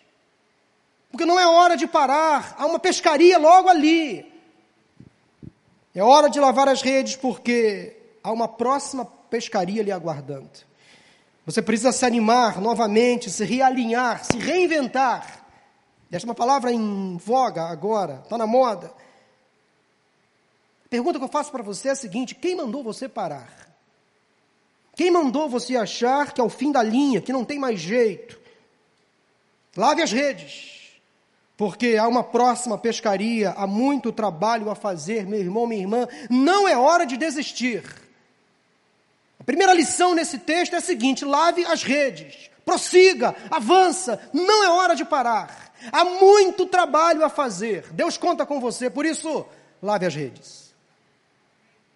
Porque 1.11 1.25
não 1.25 1.38
é 1.38 1.47
hora 1.47 1.76
de 1.76 1.87
parar, 1.87 2.56
há 2.59 2.66
uma 2.66 2.78
pescaria 2.78 3.38
logo 3.38 3.68
ali. 3.68 4.33
É 5.95 6.02
hora 6.02 6.28
de 6.28 6.40
lavar 6.40 6.68
as 6.68 6.83
redes 6.83 7.14
porque 7.14 7.97
há 8.26 8.33
uma 8.33 8.49
próxima 8.49 9.04
pescaria 9.04 9.85
lhe 9.85 9.92
aguardando. 9.92 10.50
Você 11.45 11.62
precisa 11.62 11.92
se 11.92 12.04
animar 12.04 12.61
novamente, 12.61 13.30
se 13.30 13.45
realinhar, 13.45 14.25
se 14.25 14.37
reinventar. 14.37 15.47
Esta 16.11 16.26
é 16.26 16.28
uma 16.28 16.35
palavra 16.35 16.73
em 16.73 17.16
voga 17.18 17.66
agora, 17.66 18.23
está 18.25 18.37
na 18.37 18.47
moda. 18.47 18.92
A 20.85 20.88
pergunta 20.88 21.21
que 21.21 21.25
eu 21.25 21.28
faço 21.28 21.52
para 21.52 21.62
você 21.62 21.88
é 21.88 21.92
a 21.92 21.95
seguinte: 21.97 22.35
quem 22.35 22.56
mandou 22.56 22.83
você 22.83 23.09
parar? 23.09 23.49
Quem 24.97 25.09
mandou 25.09 25.49
você 25.49 25.76
achar 25.76 26.33
que 26.33 26.40
é 26.40 26.45
o 26.45 26.49
fim 26.49 26.73
da 26.73 26.83
linha, 26.83 27.21
que 27.21 27.33
não 27.33 27.45
tem 27.45 27.61
mais 27.61 27.78
jeito? 27.78 28.40
Lave 29.76 30.02
as 30.02 30.11
redes, 30.11 31.00
porque 31.56 31.97
há 31.97 32.09
uma 32.09 32.25
próxima 32.25 32.76
pescaria, 32.76 33.50
há 33.50 33.68
muito 33.68 34.11
trabalho 34.11 34.68
a 34.68 34.75
fazer, 34.75 35.26
meu 35.26 35.38
irmão, 35.38 35.64
minha 35.64 35.83
irmã. 35.83 36.09
Não 36.28 36.66
é 36.66 36.76
hora 36.76 37.06
de 37.06 37.16
desistir. 37.16 38.05
Primeira 39.47 39.73
lição 39.73 40.12
nesse 40.12 40.38
texto 40.41 40.75
é 40.75 40.79
a 40.79 40.81
seguinte: 40.81 41.25
lave 41.25 41.65
as 41.65 41.85
redes, 41.85 42.50
prossiga, 42.65 43.35
avança, 43.49 44.21
não 44.33 44.65
é 44.65 44.69
hora 44.69 44.97
de 44.97 45.05
parar. 45.05 45.73
Há 45.93 46.05
muito 46.05 46.67
trabalho 46.67 47.25
a 47.25 47.29
fazer. 47.29 47.93
Deus 47.93 48.19
conta 48.19 48.45
com 48.45 48.59
você, 48.59 48.91
por 48.91 49.07
isso, 49.07 49.47
lave 49.81 50.05
as 50.05 50.15
redes. 50.15 50.75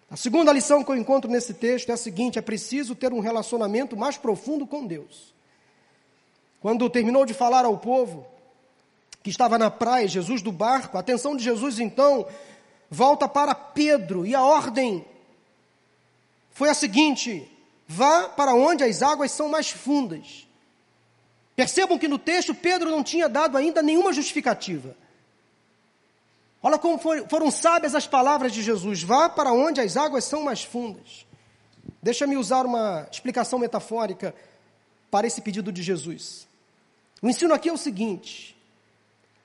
A 0.09 0.15
segunda 0.15 0.53
lição 0.53 0.83
que 0.83 0.91
eu 0.91 0.95
encontro 0.95 1.29
nesse 1.29 1.53
texto 1.53 1.89
é 1.89 1.93
a 1.93 1.97
seguinte: 1.97 2.39
é 2.39 2.41
preciso 2.41 2.95
ter 2.95 3.11
um 3.11 3.19
relacionamento 3.19 3.97
mais 3.97 4.15
profundo 4.15 4.65
com 4.65 4.87
Deus. 4.87 5.33
Quando 6.61 6.89
terminou 6.89 7.25
de 7.25 7.33
falar 7.33 7.65
ao 7.65 7.77
povo 7.77 8.25
que 9.21 9.29
estava 9.29 9.57
na 9.57 9.69
praia, 9.69 10.07
Jesus 10.07 10.41
do 10.41 10.51
barco, 10.51 10.95
a 10.95 11.01
atenção 11.01 11.35
de 11.35 11.43
Jesus 11.43 11.79
então 11.79 12.25
volta 12.89 13.27
para 13.27 13.53
Pedro 13.53 14.25
e 14.25 14.33
a 14.33 14.41
ordem 14.43 15.05
foi 16.51 16.69
a 16.69 16.73
seguinte: 16.73 17.49
vá 17.87 18.29
para 18.29 18.53
onde 18.53 18.83
as 18.83 19.01
águas 19.01 19.31
são 19.31 19.49
mais 19.49 19.69
fundas. 19.69 20.47
Percebam 21.55 21.97
que 21.97 22.07
no 22.07 22.17
texto 22.17 22.55
Pedro 22.55 22.89
não 22.89 23.03
tinha 23.03 23.27
dado 23.27 23.57
ainda 23.57 23.81
nenhuma 23.81 24.13
justificativa. 24.13 24.95
Olha 26.63 26.77
como 26.77 26.99
foram 27.27 27.49
sábias 27.49 27.95
as 27.95 28.07
palavras 28.07 28.53
de 28.53 28.61
Jesus: 28.61 29.03
vá 29.03 29.29
para 29.29 29.51
onde 29.51 29.81
as 29.81 29.97
águas 29.97 30.23
são 30.23 30.43
mais 30.43 30.63
fundas. 30.63 31.25
Deixa-me 32.01 32.37
usar 32.37 32.65
uma 32.65 33.07
explicação 33.11 33.59
metafórica 33.59 34.33
para 35.09 35.27
esse 35.27 35.41
pedido 35.41 35.71
de 35.71 35.83
Jesus. 35.83 36.47
O 37.21 37.29
ensino 37.29 37.53
aqui 37.53 37.69
é 37.69 37.73
o 37.73 37.77
seguinte: 37.77 38.55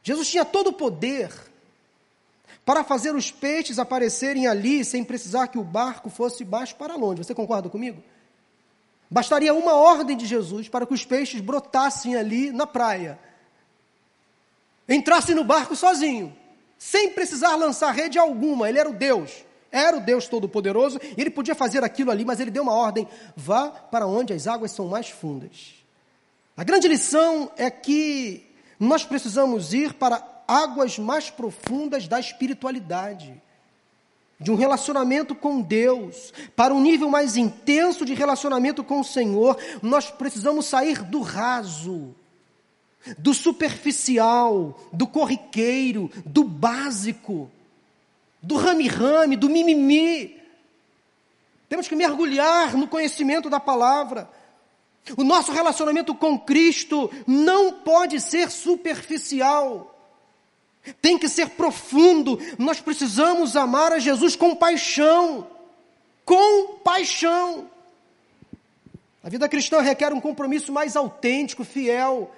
Jesus 0.02 0.30
tinha 0.30 0.44
todo 0.44 0.68
o 0.68 0.72
poder 0.72 1.30
para 2.66 2.82
fazer 2.82 3.14
os 3.14 3.30
peixes 3.30 3.78
aparecerem 3.78 4.48
ali 4.48 4.84
sem 4.84 5.04
precisar 5.04 5.46
que 5.46 5.56
o 5.56 5.62
barco 5.62 6.10
fosse 6.10 6.44
mais 6.44 6.72
para 6.72 6.96
longe. 6.96 7.22
Você 7.22 7.32
concorda 7.32 7.68
comigo? 7.68 8.02
Bastaria 9.08 9.54
uma 9.54 9.74
ordem 9.74 10.16
de 10.16 10.26
Jesus 10.26 10.68
para 10.68 10.84
que 10.84 10.92
os 10.92 11.04
peixes 11.04 11.40
brotassem 11.40 12.16
ali 12.16 12.50
na 12.50 12.66
praia. 12.66 13.20
Entrassem 14.88 15.32
no 15.32 15.44
barco 15.44 15.76
sozinho 15.76 16.36
sem 16.76 17.12
precisar 17.12 17.54
lançar 17.54 17.94
rede 17.94 18.18
alguma. 18.18 18.68
Ele 18.68 18.80
era 18.80 18.90
o 18.90 18.92
Deus, 18.92 19.44
era 19.70 19.96
o 19.96 20.00
Deus 20.00 20.26
Todo-Poderoso, 20.26 20.98
e 21.16 21.20
ele 21.20 21.30
podia 21.30 21.54
fazer 21.54 21.84
aquilo 21.84 22.10
ali, 22.10 22.24
mas 22.24 22.40
ele 22.40 22.50
deu 22.50 22.64
uma 22.64 22.74
ordem: 22.74 23.06
vá 23.36 23.68
para 23.68 24.08
onde 24.08 24.32
as 24.32 24.48
águas 24.48 24.72
são 24.72 24.88
mais 24.88 25.08
fundas. 25.08 25.76
A 26.56 26.64
grande 26.64 26.88
lição 26.88 27.48
é 27.56 27.70
que 27.70 28.44
nós 28.80 29.04
precisamos 29.04 29.72
ir 29.72 29.94
para 29.94 30.35
águas 30.46 30.98
mais 30.98 31.30
profundas 31.30 32.06
da 32.08 32.20
espiritualidade, 32.20 33.40
de 34.38 34.50
um 34.50 34.54
relacionamento 34.54 35.34
com 35.34 35.60
Deus, 35.60 36.32
para 36.54 36.74
um 36.74 36.80
nível 36.80 37.08
mais 37.08 37.36
intenso 37.36 38.04
de 38.04 38.14
relacionamento 38.14 38.84
com 38.84 39.00
o 39.00 39.04
Senhor, 39.04 39.58
nós 39.82 40.10
precisamos 40.10 40.66
sair 40.66 41.02
do 41.02 41.20
raso 41.20 42.14
do 43.18 43.32
superficial, 43.32 44.78
do 44.92 45.06
corriqueiro, 45.06 46.10
do 46.24 46.42
básico, 46.42 47.50
do 48.42 48.56
rame-rame, 48.56 49.36
do 49.36 49.48
mimimi. 49.48 50.40
Temos 51.68 51.86
que 51.88 51.94
mergulhar 51.94 52.74
no 52.76 52.88
conhecimento 52.88 53.48
da 53.50 53.60
palavra. 53.60 54.28
O 55.16 55.22
nosso 55.22 55.52
relacionamento 55.52 56.14
com 56.14 56.38
Cristo 56.38 57.10
não 57.26 57.72
pode 57.72 58.20
ser 58.20 58.50
superficial. 58.50 59.95
Tem 61.00 61.18
que 61.18 61.28
ser 61.28 61.50
profundo. 61.50 62.38
Nós 62.58 62.80
precisamos 62.80 63.56
amar 63.56 63.92
a 63.92 63.98
Jesus 63.98 64.36
com 64.36 64.54
paixão. 64.54 65.46
Com 66.24 66.78
paixão. 66.84 67.70
A 69.22 69.28
vida 69.28 69.48
cristã 69.48 69.80
requer 69.80 70.12
um 70.12 70.20
compromisso 70.20 70.72
mais 70.72 70.94
autêntico, 70.94 71.64
fiel. 71.64 72.30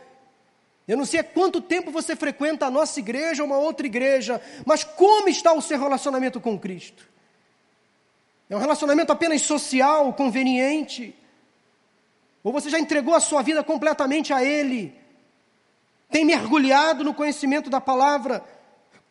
Eu 0.87 0.97
não 0.97 1.05
sei 1.05 1.21
há 1.21 1.25
quanto 1.25 1.61
tempo 1.61 1.91
você 1.91 2.17
frequenta 2.17 2.65
a 2.65 2.71
nossa 2.71 2.99
igreja 2.99 3.43
ou 3.43 3.47
uma 3.47 3.59
outra 3.59 3.87
igreja, 3.87 4.41
mas 4.65 4.85
como 4.85 5.29
está 5.29 5.53
o 5.53 5.61
seu 5.61 5.79
relacionamento 5.79 6.41
com 6.41 6.59
Cristo? 6.59 7.07
É 8.49 8.57
um 8.57 8.59
relacionamento 8.59 9.13
apenas 9.13 9.43
social, 9.43 10.15
conveniente? 10.15 11.15
Ou 12.43 12.51
você 12.51 12.71
já 12.71 12.79
entregou 12.79 13.15
a 13.15 13.21
sua 13.21 13.43
vida 13.43 13.63
completamente 13.63 14.33
a 14.33 14.43
Ele? 14.43 14.98
Tem 16.11 16.25
mergulhado 16.25 17.05
no 17.05 17.13
conhecimento 17.13 17.69
da 17.69 17.81
palavra? 17.81 18.43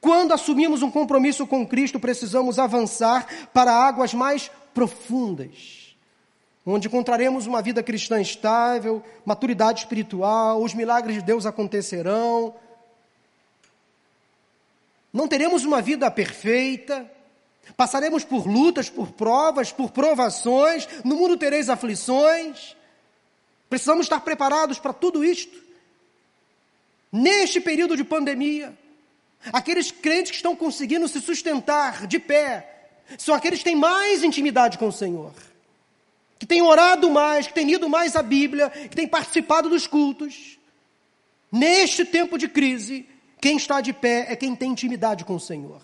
Quando 0.01 0.33
assumimos 0.33 0.81
um 0.81 0.91
compromisso 0.91 1.45
com 1.45 1.65
Cristo, 1.65 1.99
precisamos 1.99 2.59
avançar 2.59 3.27
para 3.53 3.71
águas 3.71 4.13
mais 4.13 4.49
profundas, 4.73 5.95
onde 6.65 6.87
encontraremos 6.87 7.47
uma 7.47 7.61
vida 7.61 7.81
cristã 7.81 8.21
estável, 8.21 9.03
maturidade 9.25 9.79
espiritual, 9.79 10.61
os 10.61 10.73
milagres 10.73 11.15
de 11.15 11.21
Deus 11.23 11.45
acontecerão. 11.45 12.53
Não 15.11 15.27
teremos 15.27 15.65
uma 15.65 15.81
vida 15.81 16.09
perfeita, 16.11 17.09
passaremos 17.75 18.23
por 18.23 18.47
lutas, 18.47 18.89
por 18.89 19.11
provas, 19.11 19.71
por 19.71 19.91
provações, 19.91 20.87
no 21.03 21.15
mundo 21.15 21.37
tereis 21.37 21.69
aflições. 21.69 22.75
Precisamos 23.69 24.05
estar 24.05 24.19
preparados 24.19 24.79
para 24.79 24.93
tudo 24.93 25.23
isto. 25.25 25.66
Neste 27.11 27.61
período 27.61 27.95
de 27.95 28.03
pandemia, 28.03 28.77
aqueles 29.53 29.91
crentes 29.91 30.31
que 30.31 30.37
estão 30.37 30.55
conseguindo 30.55 31.07
se 31.07 31.21
sustentar 31.21 32.05
de 32.07 32.19
pé 32.19 32.89
são 33.17 33.33
aqueles 33.33 33.59
que 33.59 33.65
têm 33.65 33.75
mais 33.75 34.23
intimidade 34.23 34.77
com 34.77 34.87
o 34.87 34.91
Senhor, 34.91 35.33
que 36.37 36.45
têm 36.45 36.61
orado 36.61 37.09
mais, 37.09 37.47
que 37.47 37.53
têm 37.53 37.65
lido 37.65 37.87
mais 37.87 38.15
a 38.15 38.21
Bíblia, 38.21 38.69
que 38.69 38.95
têm 38.95 39.07
participado 39.07 39.69
dos 39.69 39.87
cultos. 39.87 40.57
Neste 41.49 42.03
tempo 42.03 42.37
de 42.37 42.49
crise, 42.49 43.07
quem 43.39 43.55
está 43.55 43.79
de 43.79 43.93
pé 43.93 44.25
é 44.29 44.35
quem 44.35 44.55
tem 44.55 44.71
intimidade 44.71 45.23
com 45.23 45.35
o 45.35 45.39
Senhor, 45.39 45.81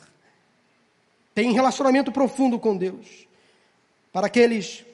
tem 1.33 1.53
relacionamento 1.53 2.11
profundo 2.11 2.59
com 2.59 2.75
Deus. 2.75 3.07
Para 4.11 4.27
aqueles 4.27 4.85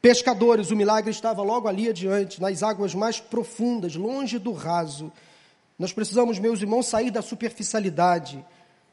pescadores, 0.00 0.70
o 0.70 0.76
milagre 0.76 1.10
estava 1.10 1.42
logo 1.42 1.68
ali 1.68 1.88
adiante, 1.88 2.40
nas 2.40 2.62
águas 2.62 2.94
mais 2.94 3.20
profundas, 3.20 3.94
longe 3.96 4.38
do 4.38 4.52
raso. 4.52 5.12
Nós 5.78 5.92
precisamos, 5.92 6.38
meus 6.38 6.60
irmãos, 6.60 6.86
sair 6.86 7.10
da 7.10 7.22
superficialidade. 7.22 8.44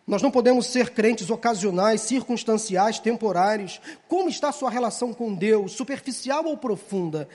Nós 0.05 0.21
não 0.21 0.29
podemos 0.29 0.67
ser 0.67 0.91
crentes 0.91 1.29
ocasionais, 1.29 2.01
circunstanciais, 2.01 2.99
temporários. 2.99 3.81
Como 4.07 4.29
está 4.29 4.51
sua 4.51 4.69
relação 4.69 5.13
com 5.13 5.33
Deus, 5.33 5.71
superficial 5.71 6.45
ou 6.45 6.57
profunda? 6.57 7.27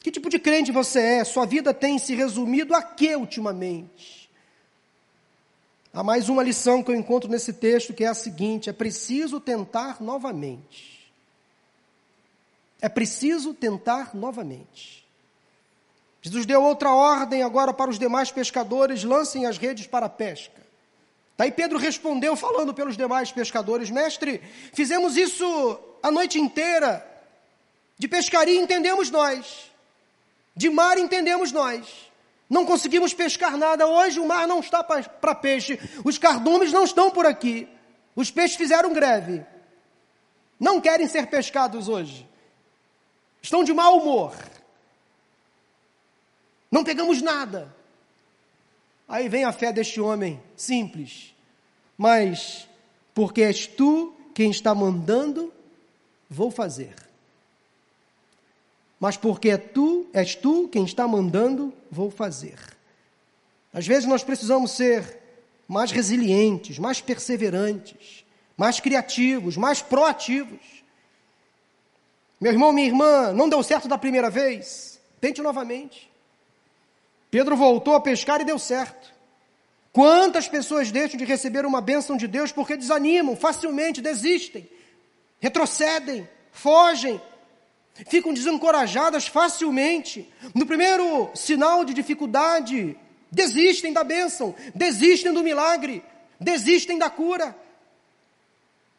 Que 0.00 0.10
tipo 0.10 0.28
de 0.28 0.38
crente 0.38 0.72
você 0.72 1.00
é? 1.00 1.24
Sua 1.24 1.46
vida 1.46 1.72
tem 1.72 1.98
se 1.98 2.14
resumido 2.14 2.74
a 2.74 2.82
quê 2.82 3.14
ultimamente? 3.14 4.28
Há 5.92 6.02
mais 6.02 6.28
uma 6.28 6.42
lição 6.42 6.82
que 6.82 6.90
eu 6.90 6.94
encontro 6.94 7.30
nesse 7.30 7.52
texto 7.52 7.94
que 7.94 8.04
é 8.04 8.08
a 8.08 8.14
seguinte: 8.14 8.68
é 8.68 8.72
preciso 8.72 9.40
tentar 9.40 10.02
novamente. 10.02 10.97
É 12.80 12.88
preciso 12.88 13.52
tentar 13.52 14.14
novamente. 14.14 15.06
Jesus 16.22 16.46
deu 16.46 16.62
outra 16.62 16.90
ordem 16.90 17.42
agora 17.42 17.72
para 17.72 17.90
os 17.90 17.98
demais 17.98 18.30
pescadores: 18.30 19.02
lancem 19.02 19.46
as 19.46 19.58
redes 19.58 19.86
para 19.86 20.06
a 20.06 20.10
pesca. 20.10 20.66
Daí 21.36 21.52
Pedro 21.52 21.78
respondeu, 21.78 22.36
falando 22.36 22.72
pelos 22.72 22.96
demais 22.96 23.32
pescadores: 23.32 23.90
Mestre, 23.90 24.40
fizemos 24.72 25.16
isso 25.16 25.78
a 26.02 26.10
noite 26.10 26.38
inteira. 26.38 27.04
De 27.98 28.06
pescaria 28.06 28.60
entendemos 28.60 29.10
nós, 29.10 29.72
de 30.54 30.70
mar 30.70 30.98
entendemos 30.98 31.50
nós. 31.50 32.08
Não 32.48 32.64
conseguimos 32.64 33.12
pescar 33.12 33.56
nada. 33.56 33.86
Hoje 33.86 34.20
o 34.20 34.26
mar 34.26 34.46
não 34.46 34.60
está 34.60 34.82
para 34.84 35.34
peixe. 35.34 35.78
Os 36.04 36.16
cardumes 36.16 36.72
não 36.72 36.84
estão 36.84 37.10
por 37.10 37.26
aqui. 37.26 37.68
Os 38.14 38.30
peixes 38.30 38.56
fizeram 38.56 38.92
greve. 38.92 39.44
Não 40.58 40.80
querem 40.80 41.06
ser 41.06 41.26
pescados 41.26 41.88
hoje 41.88 42.27
estão 43.48 43.64
de 43.64 43.72
mau 43.72 43.98
humor, 43.98 44.36
não 46.70 46.84
pegamos 46.84 47.22
nada. 47.22 47.74
Aí 49.08 49.26
vem 49.26 49.44
a 49.44 49.52
fé 49.52 49.72
deste 49.72 50.02
homem, 50.02 50.38
simples, 50.54 51.34
mas 51.96 52.68
porque 53.14 53.40
és 53.40 53.66
tu 53.66 54.14
quem 54.34 54.50
está 54.50 54.74
mandando, 54.74 55.50
vou 56.28 56.50
fazer. 56.50 56.94
Mas 59.00 59.16
porque 59.16 59.48
é 59.48 59.56
tu, 59.56 60.06
és 60.12 60.34
tu 60.34 60.68
quem 60.68 60.84
está 60.84 61.08
mandando, 61.08 61.72
vou 61.90 62.10
fazer. 62.10 62.58
Às 63.72 63.86
vezes 63.86 64.04
nós 64.04 64.22
precisamos 64.22 64.72
ser 64.72 65.18
mais 65.66 65.90
resilientes, 65.90 66.78
mais 66.78 67.00
perseverantes, 67.00 68.26
mais 68.58 68.78
criativos, 68.78 69.56
mais 69.56 69.80
proativos. 69.80 70.77
Meu 72.40 72.52
irmão, 72.52 72.72
minha 72.72 72.86
irmã, 72.86 73.32
não 73.32 73.48
deu 73.48 73.62
certo 73.62 73.88
da 73.88 73.98
primeira 73.98 74.30
vez? 74.30 75.00
Tente 75.20 75.42
novamente. 75.42 76.10
Pedro 77.30 77.56
voltou 77.56 77.94
a 77.94 78.00
pescar 78.00 78.40
e 78.40 78.44
deu 78.44 78.58
certo. 78.58 79.12
Quantas 79.92 80.46
pessoas 80.46 80.92
deixam 80.92 81.18
de 81.18 81.24
receber 81.24 81.66
uma 81.66 81.80
bênção 81.80 82.16
de 82.16 82.28
Deus 82.28 82.52
porque 82.52 82.76
desanimam, 82.76 83.34
facilmente 83.34 84.00
desistem, 84.00 84.68
retrocedem, 85.40 86.28
fogem, 86.52 87.20
ficam 88.08 88.32
desencorajadas 88.32 89.26
facilmente. 89.26 90.32
No 90.54 90.66
primeiro 90.66 91.30
sinal 91.34 91.84
de 91.84 91.92
dificuldade, 91.92 92.96
desistem 93.30 93.92
da 93.92 94.04
bênção, 94.04 94.54
desistem 94.74 95.32
do 95.32 95.42
milagre, 95.42 96.04
desistem 96.38 96.98
da 96.98 97.10
cura, 97.10 97.56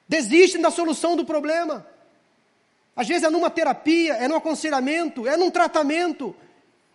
desistem 0.07 0.61
da 0.61 0.69
solução 0.69 1.15
do 1.15 1.23
problema. 1.23 1.87
Às 2.95 3.07
vezes 3.07 3.23
é 3.23 3.29
numa 3.29 3.49
terapia, 3.49 4.13
é 4.13 4.27
num 4.27 4.35
aconselhamento, 4.35 5.27
é 5.27 5.37
num 5.37 5.49
tratamento, 5.49 6.35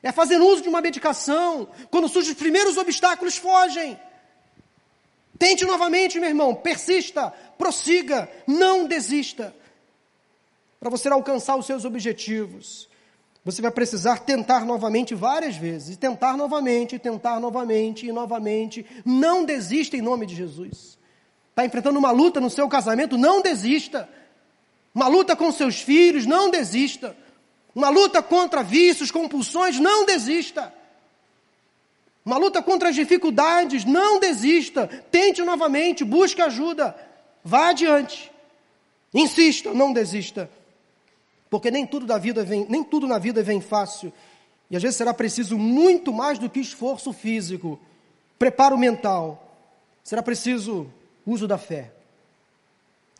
é 0.03 0.13
fazendo 0.13 0.47
uso 0.47 0.63
de 0.63 0.69
uma 0.69 0.81
medicação. 0.81 1.69
Quando 1.91 2.09
surgem 2.09 2.33
os 2.33 2.39
primeiros 2.39 2.77
obstáculos, 2.77 3.37
fogem. 3.37 3.99
Tente 5.39 5.65
novamente, 5.65 6.21
meu 6.21 6.29
irmão, 6.29 6.55
persista, 6.55 7.33
prossiga, 7.59 8.31
não 8.47 8.87
desista. 8.87 9.55
Para 10.79 10.91
você 10.91 11.09
alcançar 11.09 11.57
os 11.57 11.67
seus 11.67 11.85
objetivos, 11.85 12.89
você 13.45 13.61
vai 13.61 13.71
precisar 13.71 14.21
tentar 14.21 14.65
novamente 14.65 15.15
várias 15.15 15.57
vezes, 15.57 15.97
tentar 15.97 16.37
novamente, 16.37 16.99
tentar 16.99 17.41
novamente, 17.41 18.07
e 18.07 18.13
novamente. 18.13 18.87
Não 19.05 19.45
desista 19.45 19.97
em 19.97 20.03
nome 20.03 20.27
de 20.27 20.35
Jesus. 20.35 20.99
Está 21.51 21.65
enfrentando 21.65 21.99
uma 21.99 22.11
luta 22.11 22.41
no 22.41 22.51
seu 22.51 22.69
casamento? 22.69 23.19
Não 23.19 23.43
desista. 23.43 24.09
Uma 24.95 25.09
luta 25.09 25.35
com 25.35 25.51
seus 25.51 25.81
filhos, 25.81 26.25
não 26.25 26.51
desista. 26.51 27.17
Uma 27.75 27.89
luta 27.89 28.23
contra 28.23 28.63
vícios, 28.63 29.11
compulsões, 29.11 29.81
não 29.81 30.07
desista. 30.07 30.73
Uma 32.25 32.39
luta 32.39 32.63
contra 32.63 32.91
as 32.91 32.95
dificuldades, 32.95 33.85
não 33.85 34.21
desista. 34.21 34.87
Tente 35.11 35.43
novamente, 35.43 36.05
busque 36.05 36.41
ajuda. 36.41 36.97
Vá 37.43 37.71
adiante. 37.71 38.31
Insista, 39.13 39.75
não 39.75 39.93
desista. 39.93 40.49
Porque 41.51 41.71
nem 41.71 41.87
tudo, 41.87 42.07
da 42.07 42.19
vida 42.19 42.45
vem, 42.45 42.67
nem 42.69 42.83
tudo 42.83 43.07
na 43.07 43.19
vida 43.19 43.43
vem 43.43 43.61
fácil. 43.61 44.13
E 44.71 44.77
às 44.77 44.83
vezes 44.83 44.97
será 44.97 45.13
preciso 45.13 45.59
muito 45.59 46.13
mais 46.13 46.39
do 46.39 46.49
que 46.49 46.61
esforço 46.61 47.13
físico, 47.13 47.79
preparo 48.39 48.79
mental. 48.79 49.57
Será 50.03 50.23
preciso 50.23 50.91
uso 51.27 51.47
da 51.47 51.59
fé. 51.59 51.94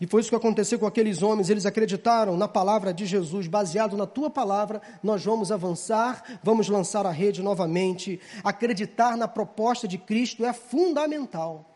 E 0.01 0.07
foi 0.07 0.21
isso 0.21 0.31
que 0.31 0.37
aconteceu 0.37 0.79
com 0.79 0.87
aqueles 0.87 1.23
homens, 1.23 1.49
eles 1.49 1.67
acreditaram 1.67 2.37
na 2.37 2.49
palavra 2.49 2.93
de 2.93 3.07
Jesus, 3.07 3.47
baseado 3.47 3.97
na 3.97 4.07
tua 4.07 4.29
palavra, 4.29 4.83
nós 5.03 5.25
vamos 5.25 5.53
avançar, 5.53 6.41
vamos 6.43 6.69
lançar 6.69 7.07
a 7.07 7.11
rede 7.11 7.43
novamente. 7.43 8.21
Acreditar 8.43 9.17
na 9.17 9.29
proposta 9.29 9.87
de 9.87 9.97
Cristo 9.97 10.45
é 10.45 10.53
fundamental. 10.53 11.71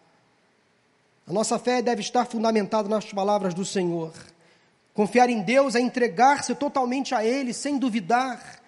A 1.29 1.33
nossa 1.33 1.59
fé 1.59 1.81
deve 1.81 2.01
estar 2.01 2.25
fundamentada 2.25 2.89
nas 2.89 3.05
palavras 3.13 3.55
do 3.55 3.65
Senhor. 3.65 4.13
Confiar 4.95 5.31
em 5.31 5.43
Deus 5.43 5.77
é 5.77 5.81
entregar-se 5.81 6.55
totalmente 6.57 7.15
a 7.15 7.25
Ele, 7.25 7.55
sem 7.55 7.79
duvidar, 7.79 8.61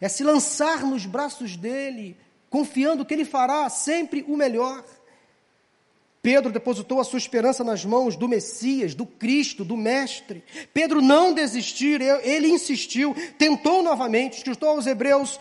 é 0.00 0.08
se 0.08 0.24
lançar 0.24 0.80
nos 0.86 1.04
braços 1.04 1.54
dele, 1.54 2.16
confiando 2.48 3.04
que 3.04 3.12
Ele 3.12 3.26
fará 3.26 3.68
sempre 3.68 4.24
o 4.26 4.38
melhor. 4.38 4.82
Pedro 6.26 6.50
depositou 6.50 6.98
a 6.98 7.04
sua 7.04 7.18
esperança 7.18 7.62
nas 7.62 7.84
mãos 7.84 8.16
do 8.16 8.26
Messias, 8.26 8.96
do 8.96 9.06
Cristo, 9.06 9.64
do 9.64 9.76
Mestre. 9.76 10.42
Pedro 10.74 11.00
não 11.00 11.32
desistiu, 11.32 12.00
ele 12.20 12.48
insistiu, 12.48 13.14
tentou 13.38 13.80
novamente. 13.80 14.38
Escritor 14.38 14.70
aos 14.70 14.88
Hebreus, 14.88 15.38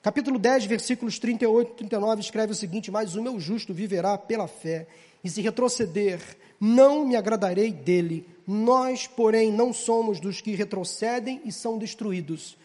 capítulo 0.00 0.38
10, 0.38 0.66
versículos 0.66 1.18
38 1.18 1.72
e 1.72 1.74
39, 1.78 2.20
escreve 2.20 2.52
o 2.52 2.54
seguinte: 2.54 2.92
Mas 2.92 3.16
o 3.16 3.22
meu 3.24 3.40
justo 3.40 3.74
viverá 3.74 4.16
pela 4.16 4.46
fé, 4.46 4.86
e 5.24 5.28
se 5.28 5.42
retroceder, 5.42 6.20
não 6.60 7.04
me 7.04 7.16
agradarei 7.16 7.72
dele. 7.72 8.24
Nós, 8.46 9.08
porém, 9.08 9.50
não 9.50 9.72
somos 9.72 10.20
dos 10.20 10.40
que 10.40 10.54
retrocedem 10.54 11.40
e 11.44 11.50
são 11.50 11.76
destruídos, 11.76 12.56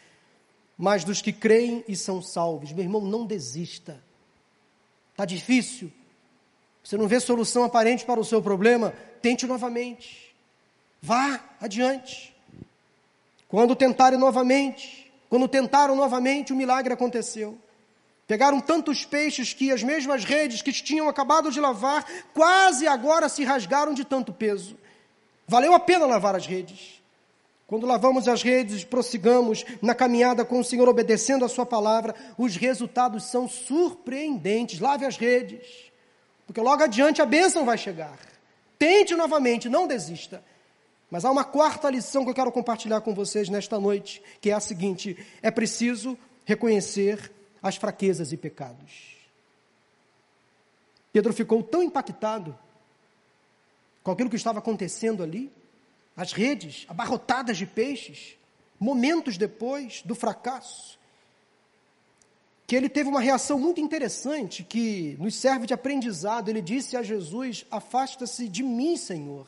mas 0.78 1.04
dos 1.04 1.20
que 1.20 1.34
creem 1.34 1.84
e 1.88 1.96
são 1.96 2.22
salvos. 2.22 2.72
Meu 2.72 2.84
irmão, 2.84 3.02
não 3.02 3.26
desista. 3.26 4.00
Está 5.14 5.26
difícil? 5.26 5.92
Você 6.86 6.98
não 6.98 7.08
vê 7.08 7.20
solução 7.20 7.64
aparente 7.64 8.06
para 8.06 8.20
o 8.20 8.24
seu 8.24 8.44
problema? 8.44 8.94
Tente 9.20 9.48
novamente. 9.48 10.36
Vá 11.02 11.40
adiante. 11.60 12.32
Quando 13.48 13.76
tentarem 13.76 14.20
novamente, 14.20 15.12
quando 15.28 15.48
tentaram 15.48 15.96
novamente, 15.96 16.54
o 16.54 16.56
milagre 16.56 16.94
aconteceu. 16.94 17.58
Pegaram 18.28 18.60
tantos 18.60 19.04
peixes 19.04 19.52
que 19.52 19.72
as 19.72 19.82
mesmas 19.82 20.24
redes 20.24 20.62
que 20.62 20.72
tinham 20.72 21.10
acabado 21.10 21.50
de 21.50 21.60
lavar, 21.60 22.06
quase 22.36 22.88
agora 22.88 23.30
se 23.30 23.44
rasgaram 23.44 23.96
de 23.96 24.06
tanto 24.06 24.32
peso. 24.32 24.78
Valeu 25.48 25.74
a 25.74 25.80
pena 25.80 26.06
lavar 26.06 26.36
as 26.36 26.46
redes. 26.46 27.02
Quando 27.66 27.88
lavamos 27.88 28.28
as 28.28 28.44
redes, 28.44 28.84
prossigamos 28.84 29.66
na 29.82 29.96
caminhada 29.96 30.46
com 30.46 30.60
o 30.60 30.64
Senhor, 30.64 30.88
obedecendo 30.88 31.46
a 31.46 31.50
Sua 31.50 31.66
palavra, 31.66 32.14
os 32.38 32.56
resultados 32.56 33.24
são 33.26 33.48
surpreendentes. 33.48 34.80
Lave 34.80 35.04
as 35.04 35.18
redes, 35.18 35.86
porque 36.46 36.62
logo 36.62 36.84
adiante 36.84 37.22
a 37.22 37.26
bênção 37.26 37.66
vai 37.66 37.78
chegar. 37.78 38.18
Tente 38.78 39.16
novamente, 39.16 39.70
não 39.70 39.88
desista. 39.88 40.44
Mas 41.10 41.24
há 41.24 41.32
uma 41.32 41.44
quarta 41.44 41.90
lição 41.90 42.24
que 42.24 42.32
eu 42.32 42.36
quero 42.36 42.52
compartilhar 42.52 43.02
com 43.02 43.14
vocês 43.14 43.50
nesta 43.50 43.80
noite, 43.80 44.22
que 44.42 44.50
é 44.50 44.54
a 44.54 44.60
seguinte: 44.60 45.18
é 45.42 45.50
preciso 45.50 46.18
reconhecer 46.44 47.32
as 47.62 47.76
fraquezas 47.78 48.32
e 48.32 48.38
pecados. 48.38 49.16
Pedro 51.12 51.34
ficou 51.34 51.64
tão 51.64 51.82
impactado 51.82 52.58
com 54.04 54.12
aquilo 54.12 54.30
que 54.30 54.36
estava 54.36 54.60
acontecendo 54.60 55.24
ali, 55.24 55.52
as 56.16 56.32
redes 56.32 56.86
abarrotadas 56.88 57.58
de 57.58 57.66
peixes, 57.66 58.36
momentos 58.80 59.38
depois 59.38 60.02
do 60.04 60.14
fracasso, 60.14 61.00
que 62.68 62.76
ele 62.76 62.90
teve 62.90 63.10
uma 63.10 63.22
reação 63.22 63.60
muito 63.60 63.80
interessante 63.80 64.64
que 64.64 65.16
nos 65.20 65.36
serve 65.36 65.68
de 65.68 65.74
aprendizado. 65.74 66.50
Ele 66.50 66.62
disse 66.62 66.98
a 66.98 67.04
Jesus: 67.04 67.66
Afasta-se 67.70 68.48
de 68.48 68.64
mim, 68.64 68.98
Senhor, 68.98 69.46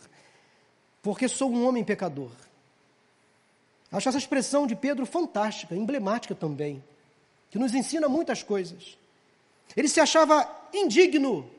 porque 1.02 1.28
sou 1.28 1.52
um 1.52 1.68
homem 1.68 1.84
pecador. 1.84 2.32
Acho 3.92 4.10
essa 4.10 4.18
expressão 4.18 4.68
de 4.68 4.76
Pedro 4.76 5.06
fantástica, 5.06 5.76
emblemática 5.76 6.36
também, 6.36 6.84
que 7.50 7.58
nos 7.58 7.74
ensina 7.74 8.10
muitas 8.10 8.44
coisas. 8.44 8.98
Ele 9.76 9.88
se 9.88 10.00
achava 10.00 10.50
indigno 10.74 11.50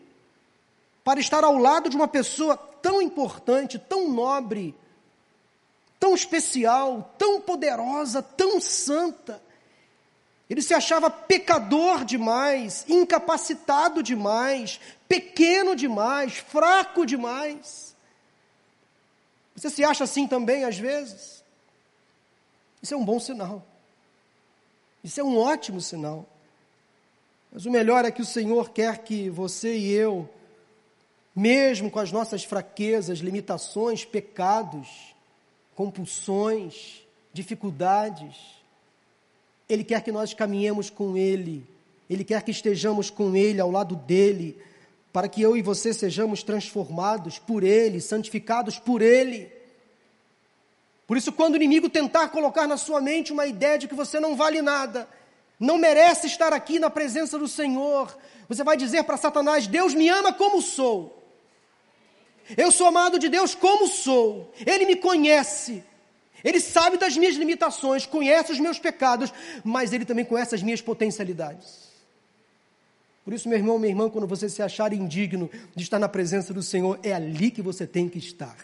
para 1.02 1.20
estar 1.20 1.42
ao 1.42 1.56
lado 1.56 1.88
de 1.88 1.96
uma 1.96 2.06
pessoa 2.06 2.56
tão 2.56 3.00
importante, 3.00 3.78
tão 3.78 4.10
nobre, 4.12 4.74
tão 5.98 6.14
especial, 6.14 7.14
tão 7.18 7.40
poderosa, 7.40 8.22
tão 8.22 8.60
santa. 8.60 9.42
Ele 10.48 10.62
se 10.62 10.72
achava 10.72 11.10
pecador 11.10 12.04
demais, 12.04 12.84
incapacitado 12.88 14.02
demais, 14.02 14.80
pequeno 15.06 15.76
demais, 15.76 16.38
fraco 16.38 17.04
demais. 17.04 17.94
Você 19.54 19.68
se 19.68 19.84
acha 19.84 20.04
assim 20.04 20.26
também 20.26 20.64
às 20.64 20.78
vezes? 20.78 21.44
Isso 22.82 22.94
é 22.94 22.96
um 22.96 23.04
bom 23.04 23.20
sinal. 23.20 23.64
Isso 25.04 25.20
é 25.20 25.24
um 25.24 25.36
ótimo 25.36 25.80
sinal. 25.80 26.26
Mas 27.52 27.66
o 27.66 27.70
melhor 27.70 28.04
é 28.04 28.10
que 28.10 28.22
o 28.22 28.26
Senhor 28.26 28.70
quer 28.70 28.98
que 28.98 29.28
você 29.28 29.76
e 29.76 29.90
eu, 29.90 30.28
mesmo 31.34 31.90
com 31.90 31.98
as 31.98 32.12
nossas 32.12 32.44
fraquezas, 32.44 33.18
limitações, 33.18 34.04
pecados, 34.04 35.14
compulsões, 35.74 37.02
dificuldades, 37.32 38.57
Ele 39.68 39.84
quer 39.84 40.02
que 40.02 40.10
nós 40.10 40.32
caminhemos 40.32 40.88
com 40.88 41.16
Ele, 41.16 41.66
Ele 42.08 42.24
quer 42.24 42.42
que 42.42 42.50
estejamos 42.50 43.10
com 43.10 43.36
Ele, 43.36 43.60
ao 43.60 43.70
lado 43.70 43.94
dEle, 43.94 44.56
para 45.12 45.28
que 45.28 45.42
eu 45.42 45.56
e 45.56 45.62
você 45.62 45.92
sejamos 45.92 46.42
transformados 46.42 47.38
por 47.38 47.62
Ele, 47.62 48.00
santificados 48.00 48.78
por 48.78 49.02
Ele. 49.02 49.50
Por 51.06 51.16
isso, 51.16 51.32
quando 51.32 51.54
o 51.54 51.56
inimigo 51.56 51.88
tentar 51.88 52.28
colocar 52.28 52.66
na 52.66 52.76
sua 52.76 53.00
mente 53.00 53.32
uma 53.32 53.46
ideia 53.46 53.78
de 53.78 53.88
que 53.88 53.94
você 53.94 54.20
não 54.20 54.36
vale 54.36 54.60
nada, 54.60 55.08
não 55.58 55.78
merece 55.78 56.26
estar 56.26 56.52
aqui 56.52 56.78
na 56.78 56.90
presença 56.90 57.38
do 57.38 57.48
Senhor, 57.48 58.16
você 58.48 58.62
vai 58.62 58.76
dizer 58.76 59.04
para 59.04 59.16
Satanás: 59.16 59.66
Deus 59.66 59.94
me 59.94 60.08
ama 60.08 60.32
como 60.32 60.62
sou. 60.62 61.18
Eu 62.56 62.70
sou 62.70 62.86
amado 62.86 63.18
de 63.18 63.28
Deus 63.28 63.54
como 63.54 63.88
sou. 63.88 64.52
Ele 64.64 64.86
me 64.86 64.96
conhece. 64.96 65.84
Ele 66.44 66.60
sabe 66.60 66.96
das 66.96 67.16
minhas 67.16 67.36
limitações, 67.36 68.06
conhece 68.06 68.52
os 68.52 68.60
meus 68.60 68.78
pecados, 68.78 69.32
mas 69.64 69.92
ele 69.92 70.04
também 70.04 70.24
conhece 70.24 70.54
as 70.54 70.62
minhas 70.62 70.80
potencialidades. 70.80 71.88
Por 73.24 73.34
isso, 73.34 73.48
meu 73.48 73.58
irmão, 73.58 73.78
minha 73.78 73.90
irmã, 73.90 74.08
quando 74.08 74.26
você 74.26 74.48
se 74.48 74.62
achar 74.62 74.92
indigno 74.92 75.50
de 75.76 75.82
estar 75.82 75.98
na 75.98 76.08
presença 76.08 76.54
do 76.54 76.62
Senhor, 76.62 76.98
é 77.02 77.12
ali 77.12 77.50
que 77.50 77.60
você 77.60 77.86
tem 77.86 78.08
que 78.08 78.18
estar. 78.18 78.56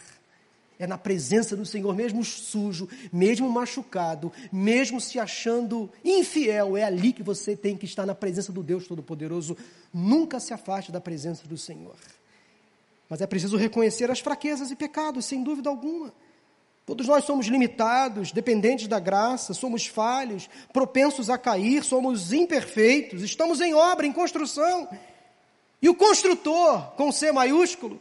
É 0.78 0.86
na 0.86 0.96
presença 0.96 1.54
do 1.54 1.66
Senhor, 1.66 1.94
mesmo 1.94 2.24
sujo, 2.24 2.88
mesmo 3.12 3.48
machucado, 3.48 4.32
mesmo 4.50 5.00
se 5.00 5.18
achando 5.18 5.90
infiel, 6.04 6.76
é 6.76 6.82
ali 6.82 7.12
que 7.12 7.22
você 7.22 7.54
tem 7.54 7.76
que 7.76 7.84
estar 7.84 8.06
na 8.06 8.14
presença 8.14 8.50
do 8.50 8.62
Deus 8.62 8.88
Todo-Poderoso. 8.88 9.56
Nunca 9.92 10.40
se 10.40 10.54
afaste 10.54 10.90
da 10.90 11.00
presença 11.00 11.46
do 11.46 11.58
Senhor. 11.58 11.96
Mas 13.08 13.20
é 13.20 13.26
preciso 13.26 13.56
reconhecer 13.56 14.10
as 14.10 14.20
fraquezas 14.20 14.70
e 14.70 14.76
pecados, 14.76 15.26
sem 15.26 15.42
dúvida 15.42 15.68
alguma. 15.68 16.12
Todos 16.86 17.06
nós 17.06 17.24
somos 17.24 17.46
limitados, 17.46 18.30
dependentes 18.30 18.86
da 18.86 19.00
graça, 19.00 19.54
somos 19.54 19.86
falhos, 19.86 20.50
propensos 20.72 21.30
a 21.30 21.38
cair, 21.38 21.82
somos 21.82 22.32
imperfeitos, 22.32 23.22
estamos 23.22 23.60
em 23.60 23.72
obra, 23.72 24.06
em 24.06 24.12
construção. 24.12 24.88
E 25.80 25.88
o 25.88 25.94
construtor, 25.94 26.92
com 26.92 27.10
C 27.10 27.32
maiúsculo, 27.32 28.00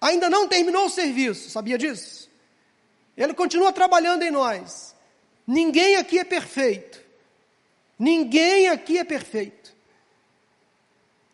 ainda 0.00 0.28
não 0.28 0.46
terminou 0.46 0.84
o 0.84 0.90
serviço, 0.90 1.48
sabia 1.48 1.78
disso? 1.78 2.30
Ele 3.16 3.32
continua 3.32 3.72
trabalhando 3.72 4.22
em 4.22 4.30
nós. 4.30 4.94
Ninguém 5.46 5.96
aqui 5.96 6.18
é 6.18 6.24
perfeito. 6.24 7.02
Ninguém 7.98 8.68
aqui 8.68 8.98
é 8.98 9.04
perfeito. 9.04 9.74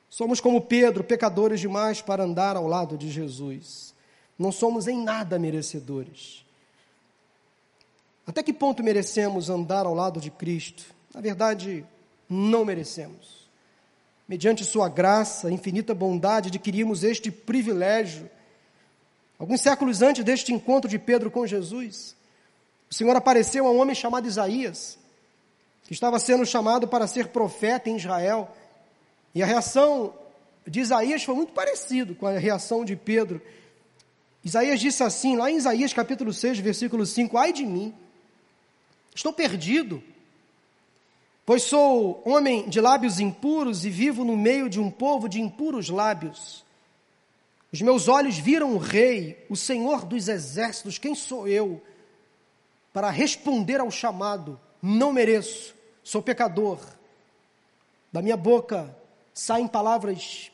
Somos 0.08 0.40
como 0.40 0.60
Pedro, 0.60 1.02
pecadores 1.02 1.60
demais 1.60 2.02
para 2.02 2.24
andar 2.24 2.56
ao 2.56 2.66
lado 2.66 2.98
de 2.98 3.10
Jesus. 3.10 3.94
Não 4.38 4.52
somos 4.52 4.86
em 4.86 5.02
nada 5.02 5.38
merecedores. 5.38 6.44
Até 8.30 8.44
que 8.44 8.52
ponto 8.52 8.80
merecemos 8.84 9.50
andar 9.50 9.86
ao 9.86 9.92
lado 9.92 10.20
de 10.20 10.30
Cristo? 10.30 10.84
Na 11.12 11.20
verdade, 11.20 11.84
não 12.28 12.64
merecemos. 12.64 13.50
Mediante 14.28 14.64
Sua 14.64 14.88
graça, 14.88 15.50
infinita 15.50 15.92
bondade, 15.92 16.46
adquirimos 16.46 17.02
este 17.02 17.28
privilégio. 17.28 18.30
Alguns 19.36 19.60
séculos 19.60 20.00
antes 20.00 20.22
deste 20.22 20.52
encontro 20.52 20.88
de 20.88 20.96
Pedro 20.96 21.28
com 21.28 21.44
Jesus, 21.44 22.14
o 22.88 22.94
Senhor 22.94 23.16
apareceu 23.16 23.66
a 23.66 23.72
um 23.72 23.80
homem 23.80 23.96
chamado 23.96 24.28
Isaías, 24.28 24.96
que 25.82 25.92
estava 25.92 26.16
sendo 26.20 26.46
chamado 26.46 26.86
para 26.86 27.08
ser 27.08 27.30
profeta 27.30 27.90
em 27.90 27.96
Israel. 27.96 28.48
E 29.34 29.42
a 29.42 29.46
reação 29.46 30.14
de 30.64 30.78
Isaías 30.78 31.24
foi 31.24 31.34
muito 31.34 31.52
parecido 31.52 32.14
com 32.14 32.28
a 32.28 32.38
reação 32.38 32.84
de 32.84 32.94
Pedro. 32.94 33.42
Isaías 34.44 34.78
disse 34.78 35.02
assim, 35.02 35.34
lá 35.34 35.50
em 35.50 35.56
Isaías 35.56 35.92
capítulo 35.92 36.32
6, 36.32 36.60
versículo 36.60 37.04
5: 37.04 37.36
Ai 37.36 37.52
de 37.52 37.66
mim, 37.66 37.92
estou 39.14 39.32
perdido, 39.32 40.02
pois 41.44 41.62
sou 41.62 42.22
homem 42.24 42.68
de 42.68 42.80
lábios 42.80 43.20
impuros 43.20 43.84
e 43.84 43.90
vivo 43.90 44.24
no 44.24 44.36
meio 44.36 44.68
de 44.68 44.80
um 44.80 44.90
povo 44.90 45.28
de 45.28 45.40
impuros 45.40 45.88
lábios. 45.88 46.64
Os 47.72 47.80
meus 47.80 48.08
olhos 48.08 48.38
viram 48.38 48.74
o 48.74 48.78
Rei, 48.78 49.46
o 49.48 49.56
Senhor 49.56 50.04
dos 50.04 50.28
exércitos, 50.28 50.98
quem 50.98 51.14
sou 51.14 51.46
eu 51.46 51.80
para 52.92 53.10
responder 53.10 53.80
ao 53.80 53.90
chamado? 53.90 54.58
Não 54.82 55.12
mereço, 55.12 55.74
sou 56.02 56.22
pecador. 56.22 56.80
Da 58.12 58.20
minha 58.20 58.36
boca 58.36 58.96
saem 59.32 59.68
palavras 59.68 60.50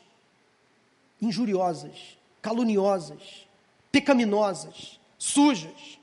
injuriosas, 1.21 2.17
caluniosas, 2.41 3.47
pecaminosas, 3.91 4.99
sujas. 5.17 5.97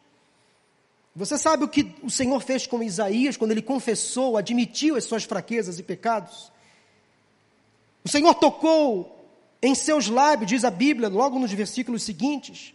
Você 1.17 1.39
sabe 1.39 1.65
o 1.65 1.69
que 1.69 1.95
o 2.03 2.11
Senhor 2.11 2.41
fez 2.41 2.67
com 2.67 2.83
Isaías 2.83 3.37
quando 3.37 3.53
ele 3.53 3.63
confessou, 3.63 4.37
admitiu 4.37 4.97
as 4.97 5.05
suas 5.05 5.25
fraquezas 5.25 5.79
e 5.79 5.83
pecados? 5.83 6.53
O 8.05 8.09
Senhor 8.09 8.35
tocou 8.35 9.25
em 9.63 9.75
seus 9.75 10.09
lábios, 10.09 10.51
diz 10.51 10.65
a 10.65 10.71
Bíblia, 10.71 11.09
logo 11.09 11.39
nos 11.39 11.53
versículos 11.53 12.03
seguintes, 12.03 12.75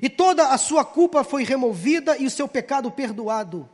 e 0.00 0.08
toda 0.08 0.48
a 0.48 0.58
sua 0.58 0.84
culpa 0.84 1.24
foi 1.24 1.44
removida 1.44 2.16
e 2.18 2.26
o 2.26 2.30
seu 2.30 2.46
pecado 2.46 2.90
perdoado. 2.90 3.68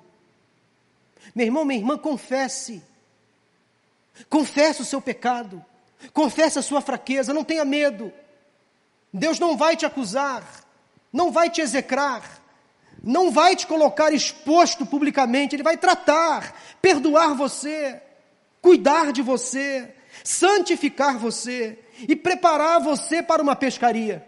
Meu 1.35 1.47
irmão, 1.47 1.65
minha 1.65 1.79
irmã, 1.79 1.99
confesse. 1.99 2.83
Confesse 4.29 4.83
o 4.83 4.85
seu 4.85 5.01
pecado. 5.01 5.65
Confesse 6.13 6.59
a 6.59 6.63
sua 6.63 6.81
fraqueza, 6.81 7.35
não 7.35 7.45
tenha 7.45 7.65
medo. 7.65 8.13
Deus 9.13 9.39
não 9.39 9.57
vai 9.57 9.77
te 9.77 9.85
acusar, 9.85 10.65
não 11.13 11.31
vai 11.31 11.51
te 11.51 11.61
execrar, 11.61 12.43
não 13.03 13.31
vai 13.31 13.55
te 13.55 13.67
colocar 13.67 14.13
exposto 14.13 14.85
publicamente, 14.85 15.55
Ele 15.55 15.63
vai 15.63 15.77
tratar, 15.77 16.55
perdoar 16.83 17.35
você, 17.35 18.01
cuidar 18.61 19.13
de 19.13 19.23
você, 19.23 19.95
santificar 20.25 21.19
você 21.19 21.79
e 22.09 22.15
preparar 22.17 22.81
você 22.81 23.23
para 23.23 23.43
uma 23.43 23.57
pescaria. 23.57 24.27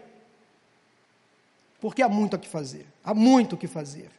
Porque 1.79 2.01
há 2.01 2.09
muito 2.09 2.35
a 2.35 2.39
que 2.39 2.47
fazer, 2.47 2.85
há 3.03 3.13
muito 3.13 3.53
o 3.53 3.57
que 3.57 3.67
fazer. 3.67 4.09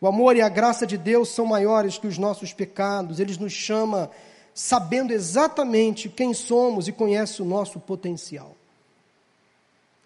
O 0.00 0.06
amor 0.06 0.36
e 0.36 0.42
a 0.42 0.48
graça 0.48 0.86
de 0.86 0.98
Deus 0.98 1.30
são 1.30 1.46
maiores 1.46 1.96
que 1.98 2.06
os 2.06 2.18
nossos 2.18 2.52
pecados, 2.52 3.20
Ele 3.20 3.36
nos 3.38 3.52
chama 3.52 4.10
sabendo 4.54 5.12
exatamente 5.12 6.08
quem 6.08 6.32
somos 6.32 6.86
e 6.86 6.92
conhece 6.92 7.42
o 7.42 7.44
nosso 7.44 7.80
potencial. 7.80 8.54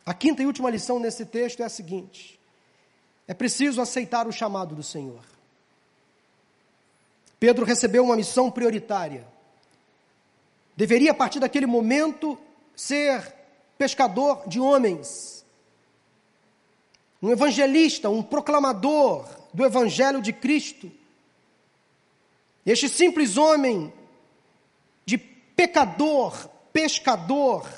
A 0.07 0.15
quinta 0.15 0.43
e 0.43 0.47
última 0.47 0.71
lição 0.71 0.99
nesse 0.99 1.27
texto 1.27 1.61
é 1.61 1.65
a 1.65 1.69
seguinte: 1.69 2.38
é 3.29 3.35
preciso 3.35 3.81
aceitar 3.83 4.27
o 4.27 4.33
chamado 4.33 4.75
do 4.75 4.83
Senhor. 4.83 5.23
Pedro 7.39 7.67
recebeu 7.67 8.03
uma 8.03 8.17
missão 8.17 8.51
prioritária. 8.51 9.27
Deveria, 10.75 11.13
a 11.13 11.15
partir 11.15 11.39
daquele 11.39 11.67
momento, 11.67 12.39
ser 12.75 13.35
pescador 13.77 14.49
de 14.49 14.59
homens, 14.59 15.45
um 17.23 17.31
evangelista, 17.31 18.09
um 18.09 18.23
proclamador 18.23 19.29
do 19.53 19.65
Evangelho 19.65 20.23
de 20.23 20.33
Cristo. 20.33 20.91
Este 22.65 22.89
simples 22.89 23.37
homem 23.37 23.93
de 25.05 25.19
pecador, 25.19 26.49
pescador, 26.73 27.69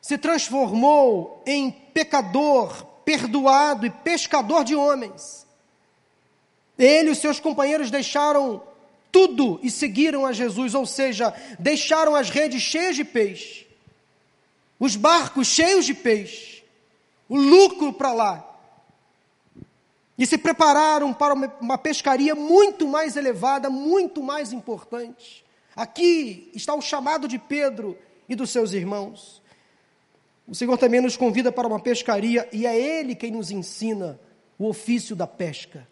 se 0.00 0.18
transformou 0.18 1.42
em 1.46 1.70
pecador, 1.70 2.86
perdoado 3.06 3.86
e 3.86 3.90
pescador 3.90 4.64
de 4.64 4.74
homens. 4.74 5.46
Ele 6.76 7.08
e 7.08 7.12
os 7.12 7.18
seus 7.18 7.38
companheiros 7.38 7.88
deixaram 7.88 8.60
tudo 9.12 9.60
e 9.62 9.70
seguiram 9.70 10.26
a 10.26 10.32
Jesus, 10.32 10.74
ou 10.74 10.84
seja, 10.84 11.32
deixaram 11.58 12.16
as 12.16 12.28
redes 12.28 12.60
cheias 12.60 12.96
de 12.96 13.04
peixe, 13.04 13.66
os 14.78 14.96
barcos 14.96 15.46
cheios 15.46 15.86
de 15.86 15.94
peixe, 15.94 16.64
o 17.28 17.36
lucro 17.38 17.92
para 17.92 18.12
lá, 18.12 18.44
e 20.18 20.26
se 20.26 20.36
prepararam 20.36 21.14
para 21.14 21.34
uma 21.60 21.78
pescaria 21.78 22.34
muito 22.34 22.88
mais 22.88 23.16
elevada, 23.16 23.70
muito 23.70 24.22
mais 24.22 24.52
importante. 24.52 25.44
Aqui 25.74 26.50
está 26.54 26.74
o 26.74 26.82
chamado 26.82 27.28
de 27.28 27.38
Pedro 27.38 27.96
e 28.28 28.34
dos 28.34 28.50
seus 28.50 28.72
irmãos. 28.72 29.40
O 30.48 30.54
Senhor 30.54 30.78
também 30.78 31.00
nos 31.00 31.16
convida 31.16 31.50
para 31.50 31.66
uma 31.66 31.80
pescaria 31.80 32.48
e 32.52 32.66
é 32.66 32.78
Ele 32.78 33.14
quem 33.14 33.30
nos 33.30 33.50
ensina 33.50 34.18
o 34.58 34.68
ofício 34.68 35.16
da 35.16 35.26
pesca. 35.26 35.86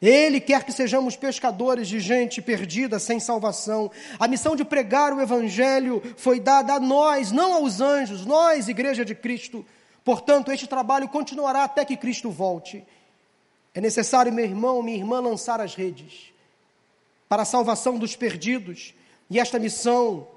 Ele 0.00 0.40
quer 0.40 0.62
que 0.62 0.72
sejamos 0.72 1.16
pescadores 1.16 1.88
de 1.88 1.98
gente 2.00 2.42
perdida, 2.42 2.98
sem 2.98 3.18
salvação. 3.18 3.90
A 4.18 4.28
missão 4.28 4.54
de 4.54 4.64
pregar 4.64 5.12
o 5.12 5.20
Evangelho 5.20 6.02
foi 6.18 6.38
dada 6.38 6.74
a 6.74 6.80
nós, 6.80 7.32
não 7.32 7.54
aos 7.54 7.80
anjos, 7.80 8.26
nós, 8.26 8.68
Igreja 8.68 9.04
de 9.04 9.14
Cristo. 9.14 9.64
Portanto, 10.04 10.52
este 10.52 10.66
trabalho 10.66 11.08
continuará 11.08 11.64
até 11.64 11.84
que 11.84 11.96
Cristo 11.96 12.30
volte. 12.30 12.84
É 13.74 13.80
necessário, 13.80 14.32
meu 14.32 14.44
irmão, 14.44 14.82
minha 14.82 14.98
irmã, 14.98 15.18
lançar 15.18 15.60
as 15.60 15.74
redes 15.74 16.32
para 17.28 17.42
a 17.42 17.46
salvação 17.46 17.98
dos 17.98 18.14
perdidos. 18.14 18.94
E 19.30 19.40
esta 19.40 19.58
missão 19.58 20.28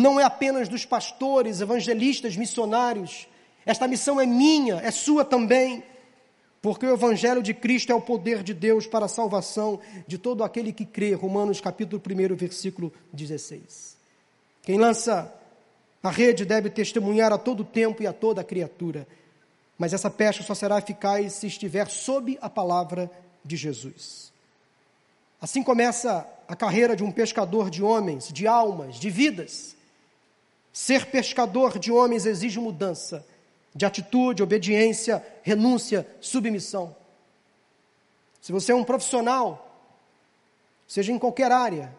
não 0.00 0.20
é 0.20 0.24
apenas 0.24 0.68
dos 0.68 0.84
pastores, 0.84 1.60
evangelistas, 1.60 2.36
missionários. 2.36 3.26
Esta 3.64 3.88
missão 3.88 4.20
é 4.20 4.26
minha, 4.26 4.76
é 4.76 4.90
sua 4.90 5.24
também. 5.24 5.82
Porque 6.62 6.86
o 6.86 6.94
Evangelho 6.94 7.42
de 7.42 7.54
Cristo 7.54 7.92
é 7.92 7.94
o 7.94 8.00
poder 8.00 8.42
de 8.42 8.52
Deus 8.52 8.86
para 8.86 9.04
a 9.04 9.08
salvação 9.08 9.78
de 10.06 10.18
todo 10.18 10.42
aquele 10.42 10.72
que 10.72 10.84
crê. 10.84 11.14
Romanos 11.14 11.60
capítulo 11.60 12.02
1, 12.04 12.34
versículo 12.34 12.92
16. 13.12 13.96
Quem 14.62 14.78
lança 14.78 15.32
a 16.02 16.10
rede 16.10 16.44
deve 16.44 16.70
testemunhar 16.70 17.32
a 17.32 17.38
todo 17.38 17.64
tempo 17.64 18.02
e 18.02 18.06
a 18.06 18.12
toda 18.12 18.42
criatura 18.42 19.06
mas 19.78 19.92
essa 19.92 20.10
pesca 20.10 20.42
só 20.42 20.54
será 20.54 20.78
eficaz 20.78 21.34
se 21.34 21.46
estiver 21.46 21.88
sob 21.88 22.38
a 22.40 22.48
palavra 22.48 23.10
de 23.44 23.56
Jesus. 23.56 24.32
Assim 25.40 25.62
começa 25.62 26.26
a 26.48 26.56
carreira 26.56 26.96
de 26.96 27.04
um 27.04 27.12
pescador 27.12 27.68
de 27.68 27.82
homens, 27.82 28.32
de 28.32 28.46
almas, 28.46 28.96
de 28.96 29.10
vidas. 29.10 29.75
Ser 30.76 31.06
pescador 31.06 31.78
de 31.78 31.90
homens 31.90 32.26
exige 32.26 32.60
mudança 32.60 33.26
de 33.74 33.86
atitude, 33.86 34.42
obediência, 34.42 35.26
renúncia, 35.42 36.06
submissão. 36.20 36.94
Se 38.42 38.52
você 38.52 38.72
é 38.72 38.74
um 38.74 38.84
profissional, 38.84 39.74
seja 40.86 41.12
em 41.12 41.18
qualquer 41.18 41.50
área, 41.50 41.96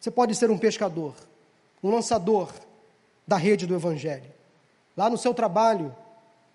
você 0.00 0.10
pode 0.10 0.34
ser 0.34 0.50
um 0.50 0.58
pescador, 0.58 1.14
um 1.80 1.88
lançador 1.88 2.52
da 3.24 3.36
rede 3.36 3.68
do 3.68 3.76
Evangelho. 3.76 4.32
Lá 4.96 5.08
no 5.08 5.16
seu 5.16 5.32
trabalho, 5.32 5.94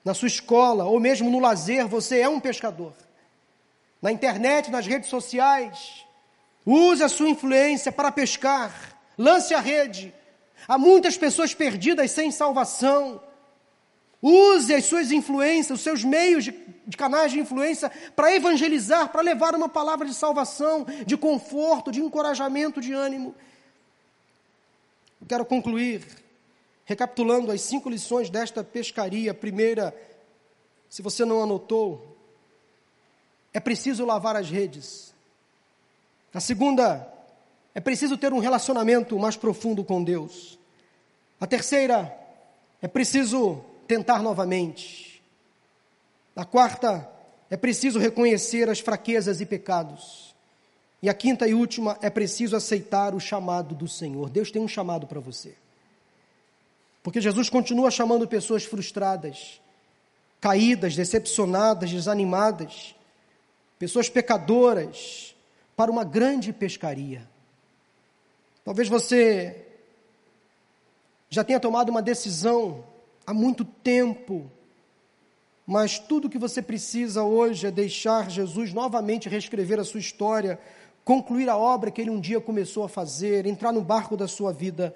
na 0.03 0.13
sua 0.13 0.27
escola 0.27 0.83
ou 0.83 0.99
mesmo 0.99 1.29
no 1.29 1.39
lazer, 1.39 1.87
você 1.87 2.19
é 2.19 2.27
um 2.27 2.41
pescador. 2.41 2.91
Na 4.01 4.11
internet, 4.11 4.69
nas 4.69 4.85
redes 4.85 5.09
sociais, 5.09 6.05
use 6.65 7.01
a 7.01 7.07
sua 7.07 7.29
influência 7.29 7.89
para 7.89 8.11
pescar, 8.11 8.99
lance 9.17 9.53
a 9.53 9.61
rede. 9.61 10.13
Há 10.67 10.77
muitas 10.77 11.17
pessoas 11.17 11.53
perdidas 11.53 12.11
sem 12.11 12.31
salvação. 12.31 13.21
Use 14.21 14.73
as 14.73 14.85
suas 14.85 15.11
influências, 15.11 15.79
os 15.79 15.83
seus 15.83 16.03
meios 16.03 16.43
de, 16.43 16.51
de 16.85 16.95
canais 16.95 17.31
de 17.31 17.39
influência 17.39 17.91
para 18.15 18.35
evangelizar, 18.35 19.09
para 19.09 19.21
levar 19.21 19.55
uma 19.55 19.67
palavra 19.67 20.05
de 20.05 20.13
salvação, 20.13 20.85
de 21.05 21.17
conforto, 21.17 21.91
de 21.91 22.01
encorajamento, 22.01 22.79
de 22.79 22.93
ânimo. 22.93 23.35
Eu 25.19 25.27
quero 25.27 25.45
concluir 25.45 26.05
Recapitulando 26.91 27.53
as 27.53 27.61
cinco 27.61 27.89
lições 27.89 28.29
desta 28.29 28.65
pescaria, 28.65 29.33
primeira, 29.33 29.95
se 30.89 31.01
você 31.01 31.23
não 31.23 31.41
anotou, 31.41 32.17
é 33.53 33.61
preciso 33.61 34.03
lavar 34.03 34.35
as 34.35 34.49
redes. 34.49 35.13
A 36.33 36.41
segunda, 36.41 37.07
é 37.73 37.79
preciso 37.79 38.17
ter 38.17 38.33
um 38.33 38.39
relacionamento 38.39 39.17
mais 39.17 39.35
profundo 39.35 39.83
com 39.83 40.03
Deus. 40.03 40.59
A 41.39 41.47
terceira, 41.47 42.15
é 42.81 42.87
preciso 42.87 43.63
tentar 43.87 44.21
novamente. 44.21 45.21
A 46.35 46.45
quarta, 46.45 47.09
é 47.49 47.57
preciso 47.57 47.99
reconhecer 47.99 48.69
as 48.69 48.79
fraquezas 48.79 49.41
e 49.41 49.45
pecados. 49.45 50.35
E 51.01 51.09
a 51.09 51.13
quinta 51.13 51.47
e 51.47 51.53
última, 51.53 51.97
é 52.01 52.09
preciso 52.09 52.55
aceitar 52.55 53.15
o 53.15 53.19
chamado 53.19 53.73
do 53.73 53.87
Senhor. 53.87 54.29
Deus 54.29 54.51
tem 54.51 54.61
um 54.61 54.67
chamado 54.67 55.07
para 55.07 55.19
você. 55.19 55.55
Porque 57.01 57.19
Jesus 57.19 57.49
continua 57.49 57.89
chamando 57.89 58.27
pessoas 58.27 58.63
frustradas, 58.63 59.59
caídas, 60.39 60.95
decepcionadas, 60.95 61.89
desanimadas, 61.89 62.95
pessoas 63.79 64.09
pecadoras, 64.09 65.35
para 65.75 65.89
uma 65.89 66.03
grande 66.03 66.53
pescaria. 66.53 67.27
Talvez 68.63 68.87
você 68.87 69.65
já 71.29 71.43
tenha 71.43 71.59
tomado 71.59 71.89
uma 71.89 72.01
decisão 72.01 72.83
há 73.25 73.33
muito 73.33 73.63
tempo, 73.65 74.49
mas 75.65 75.99
tudo 75.99 76.29
que 76.29 76.37
você 76.37 76.61
precisa 76.61 77.23
hoje 77.23 77.67
é 77.67 77.71
deixar 77.71 78.29
Jesus 78.29 78.73
novamente 78.73 79.29
reescrever 79.29 79.79
a 79.79 79.83
sua 79.83 79.99
história, 79.99 80.59
concluir 81.03 81.49
a 81.49 81.57
obra 81.57 81.91
que 81.91 82.01
ele 82.01 82.09
um 82.09 82.19
dia 82.19 82.39
começou 82.41 82.83
a 82.83 82.89
fazer, 82.89 83.45
entrar 83.45 83.71
no 83.71 83.81
barco 83.81 84.17
da 84.17 84.27
sua 84.27 84.51
vida 84.51 84.93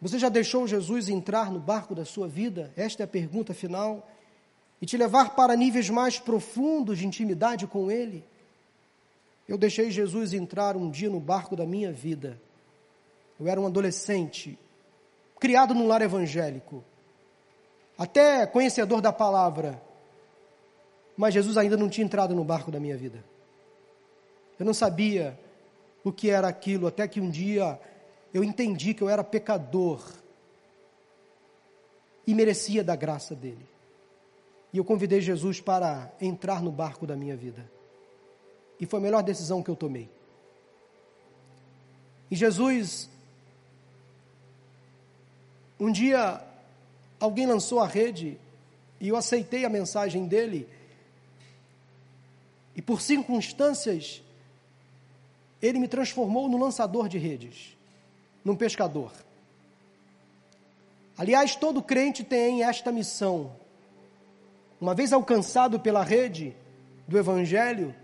você 0.00 0.18
já 0.18 0.30
deixou 0.30 0.66
Jesus 0.66 1.10
entrar 1.10 1.50
no 1.50 1.60
barco 1.60 1.94
da 1.94 2.06
sua 2.06 2.26
vida? 2.26 2.72
Esta 2.74 3.02
é 3.02 3.04
a 3.04 3.08
pergunta 3.08 3.52
final. 3.52 4.08
E 4.80 4.86
te 4.86 4.96
levar 4.96 5.36
para 5.36 5.54
níveis 5.54 5.90
mais 5.90 6.18
profundos 6.18 6.98
de 6.98 7.06
intimidade 7.06 7.66
com 7.66 7.90
Ele? 7.90 8.24
Eu 9.50 9.58
deixei 9.58 9.90
Jesus 9.90 10.32
entrar 10.32 10.76
um 10.76 10.88
dia 10.88 11.10
no 11.10 11.18
barco 11.18 11.56
da 11.56 11.66
minha 11.66 11.90
vida. 11.90 12.40
Eu 13.38 13.48
era 13.48 13.60
um 13.60 13.66
adolescente, 13.66 14.56
criado 15.40 15.74
num 15.74 15.88
lar 15.88 16.00
evangélico, 16.02 16.84
até 17.98 18.46
conhecedor 18.46 19.00
da 19.00 19.12
palavra, 19.12 19.82
mas 21.16 21.34
Jesus 21.34 21.58
ainda 21.58 21.76
não 21.76 21.88
tinha 21.88 22.04
entrado 22.04 22.32
no 22.32 22.44
barco 22.44 22.70
da 22.70 22.78
minha 22.78 22.96
vida. 22.96 23.24
Eu 24.56 24.64
não 24.64 24.72
sabia 24.72 25.36
o 26.04 26.12
que 26.12 26.30
era 26.30 26.46
aquilo, 26.46 26.86
até 26.86 27.08
que 27.08 27.20
um 27.20 27.28
dia 27.28 27.76
eu 28.32 28.44
entendi 28.44 28.94
que 28.94 29.02
eu 29.02 29.08
era 29.08 29.24
pecador 29.24 30.12
e 32.24 32.32
merecia 32.36 32.84
da 32.84 32.94
graça 32.94 33.34
dele. 33.34 33.68
E 34.72 34.78
eu 34.78 34.84
convidei 34.84 35.20
Jesus 35.20 35.60
para 35.60 36.08
entrar 36.20 36.62
no 36.62 36.70
barco 36.70 37.04
da 37.04 37.16
minha 37.16 37.36
vida. 37.36 37.79
E 38.80 38.86
foi 38.86 38.98
a 38.98 39.02
melhor 39.02 39.22
decisão 39.22 39.62
que 39.62 39.70
eu 39.70 39.76
tomei. 39.76 40.08
E 42.30 42.34
Jesus, 42.34 43.10
um 45.78 45.92
dia, 45.92 46.42
alguém 47.18 47.46
lançou 47.46 47.80
a 47.80 47.86
rede 47.86 48.38
e 49.00 49.08
eu 49.08 49.16
aceitei 49.16 49.64
a 49.64 49.68
mensagem 49.68 50.26
dele. 50.26 50.68
E 52.74 52.80
por 52.80 53.00
circunstâncias, 53.00 54.22
ele 55.60 55.78
me 55.78 55.88
transformou 55.88 56.48
no 56.48 56.56
lançador 56.56 57.08
de 57.08 57.18
redes, 57.18 57.76
num 58.44 58.56
pescador. 58.56 59.12
Aliás, 61.18 61.54
todo 61.54 61.82
crente 61.82 62.24
tem 62.24 62.62
esta 62.62 62.90
missão. 62.90 63.54
Uma 64.80 64.94
vez 64.94 65.12
alcançado 65.12 65.78
pela 65.78 66.02
rede 66.02 66.56
do 67.06 67.18
Evangelho, 67.18 67.94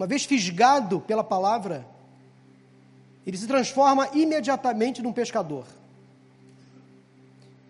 uma 0.00 0.06
vez 0.06 0.24
fisgado 0.24 0.98
pela 0.98 1.22
palavra, 1.22 1.86
ele 3.26 3.36
se 3.36 3.46
transforma 3.46 4.08
imediatamente 4.14 5.02
num 5.02 5.12
pescador. 5.12 5.66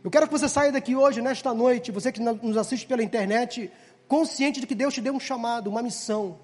Eu 0.04 0.12
quero 0.12 0.28
que 0.28 0.32
você 0.32 0.48
saia 0.48 0.70
daqui 0.70 0.94
hoje, 0.94 1.20
nesta 1.20 1.52
noite, 1.52 1.90
você 1.90 2.12
que 2.12 2.20
nos 2.20 2.56
assiste 2.56 2.86
pela 2.86 3.02
internet, 3.02 3.68
consciente 4.06 4.60
de 4.60 4.66
que 4.68 4.76
Deus 4.76 4.94
te 4.94 5.00
deu 5.00 5.12
um 5.12 5.18
chamado, 5.18 5.68
uma 5.68 5.82
missão, 5.82 6.38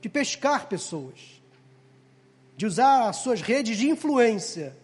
de 0.00 0.08
pescar 0.08 0.66
pessoas, 0.66 1.40
de 2.56 2.66
usar 2.66 3.10
as 3.10 3.18
suas 3.18 3.40
redes 3.40 3.78
de 3.78 3.88
influência 3.88 4.76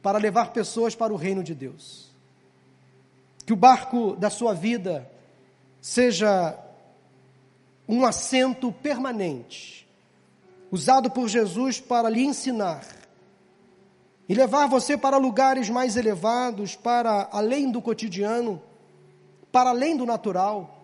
para 0.00 0.16
levar 0.16 0.54
pessoas 0.54 0.94
para 0.94 1.12
o 1.12 1.16
reino 1.16 1.44
de 1.44 1.54
Deus. 1.54 2.08
Que 3.44 3.52
o 3.52 3.56
barco 3.56 4.16
da 4.16 4.30
sua 4.30 4.54
vida 4.54 5.06
seja 5.82 6.58
um 7.96 8.06
assento 8.06 8.70
permanente, 8.72 9.86
usado 10.70 11.10
por 11.10 11.28
Jesus 11.28 11.80
para 11.80 12.08
lhe 12.08 12.22
ensinar 12.22 12.86
e 14.28 14.34
levar 14.34 14.68
você 14.68 14.96
para 14.96 15.16
lugares 15.16 15.68
mais 15.68 15.96
elevados, 15.96 16.76
para 16.76 17.28
além 17.32 17.70
do 17.70 17.82
cotidiano, 17.82 18.62
para 19.50 19.70
além 19.70 19.96
do 19.96 20.06
natural, 20.06 20.78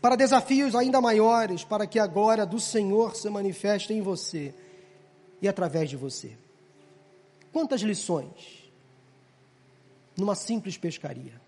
para 0.00 0.16
desafios 0.16 0.74
ainda 0.74 1.00
maiores, 1.00 1.62
para 1.62 1.86
que 1.86 1.98
a 1.98 2.06
glória 2.06 2.46
do 2.46 2.58
Senhor 2.58 3.14
se 3.14 3.28
manifeste 3.28 3.92
em 3.92 4.00
você 4.00 4.54
e 5.42 5.46
através 5.46 5.90
de 5.90 5.96
você. 5.96 6.32
Quantas 7.52 7.82
lições 7.82 8.60
numa 10.16 10.34
simples 10.34 10.76
pescaria. 10.76 11.39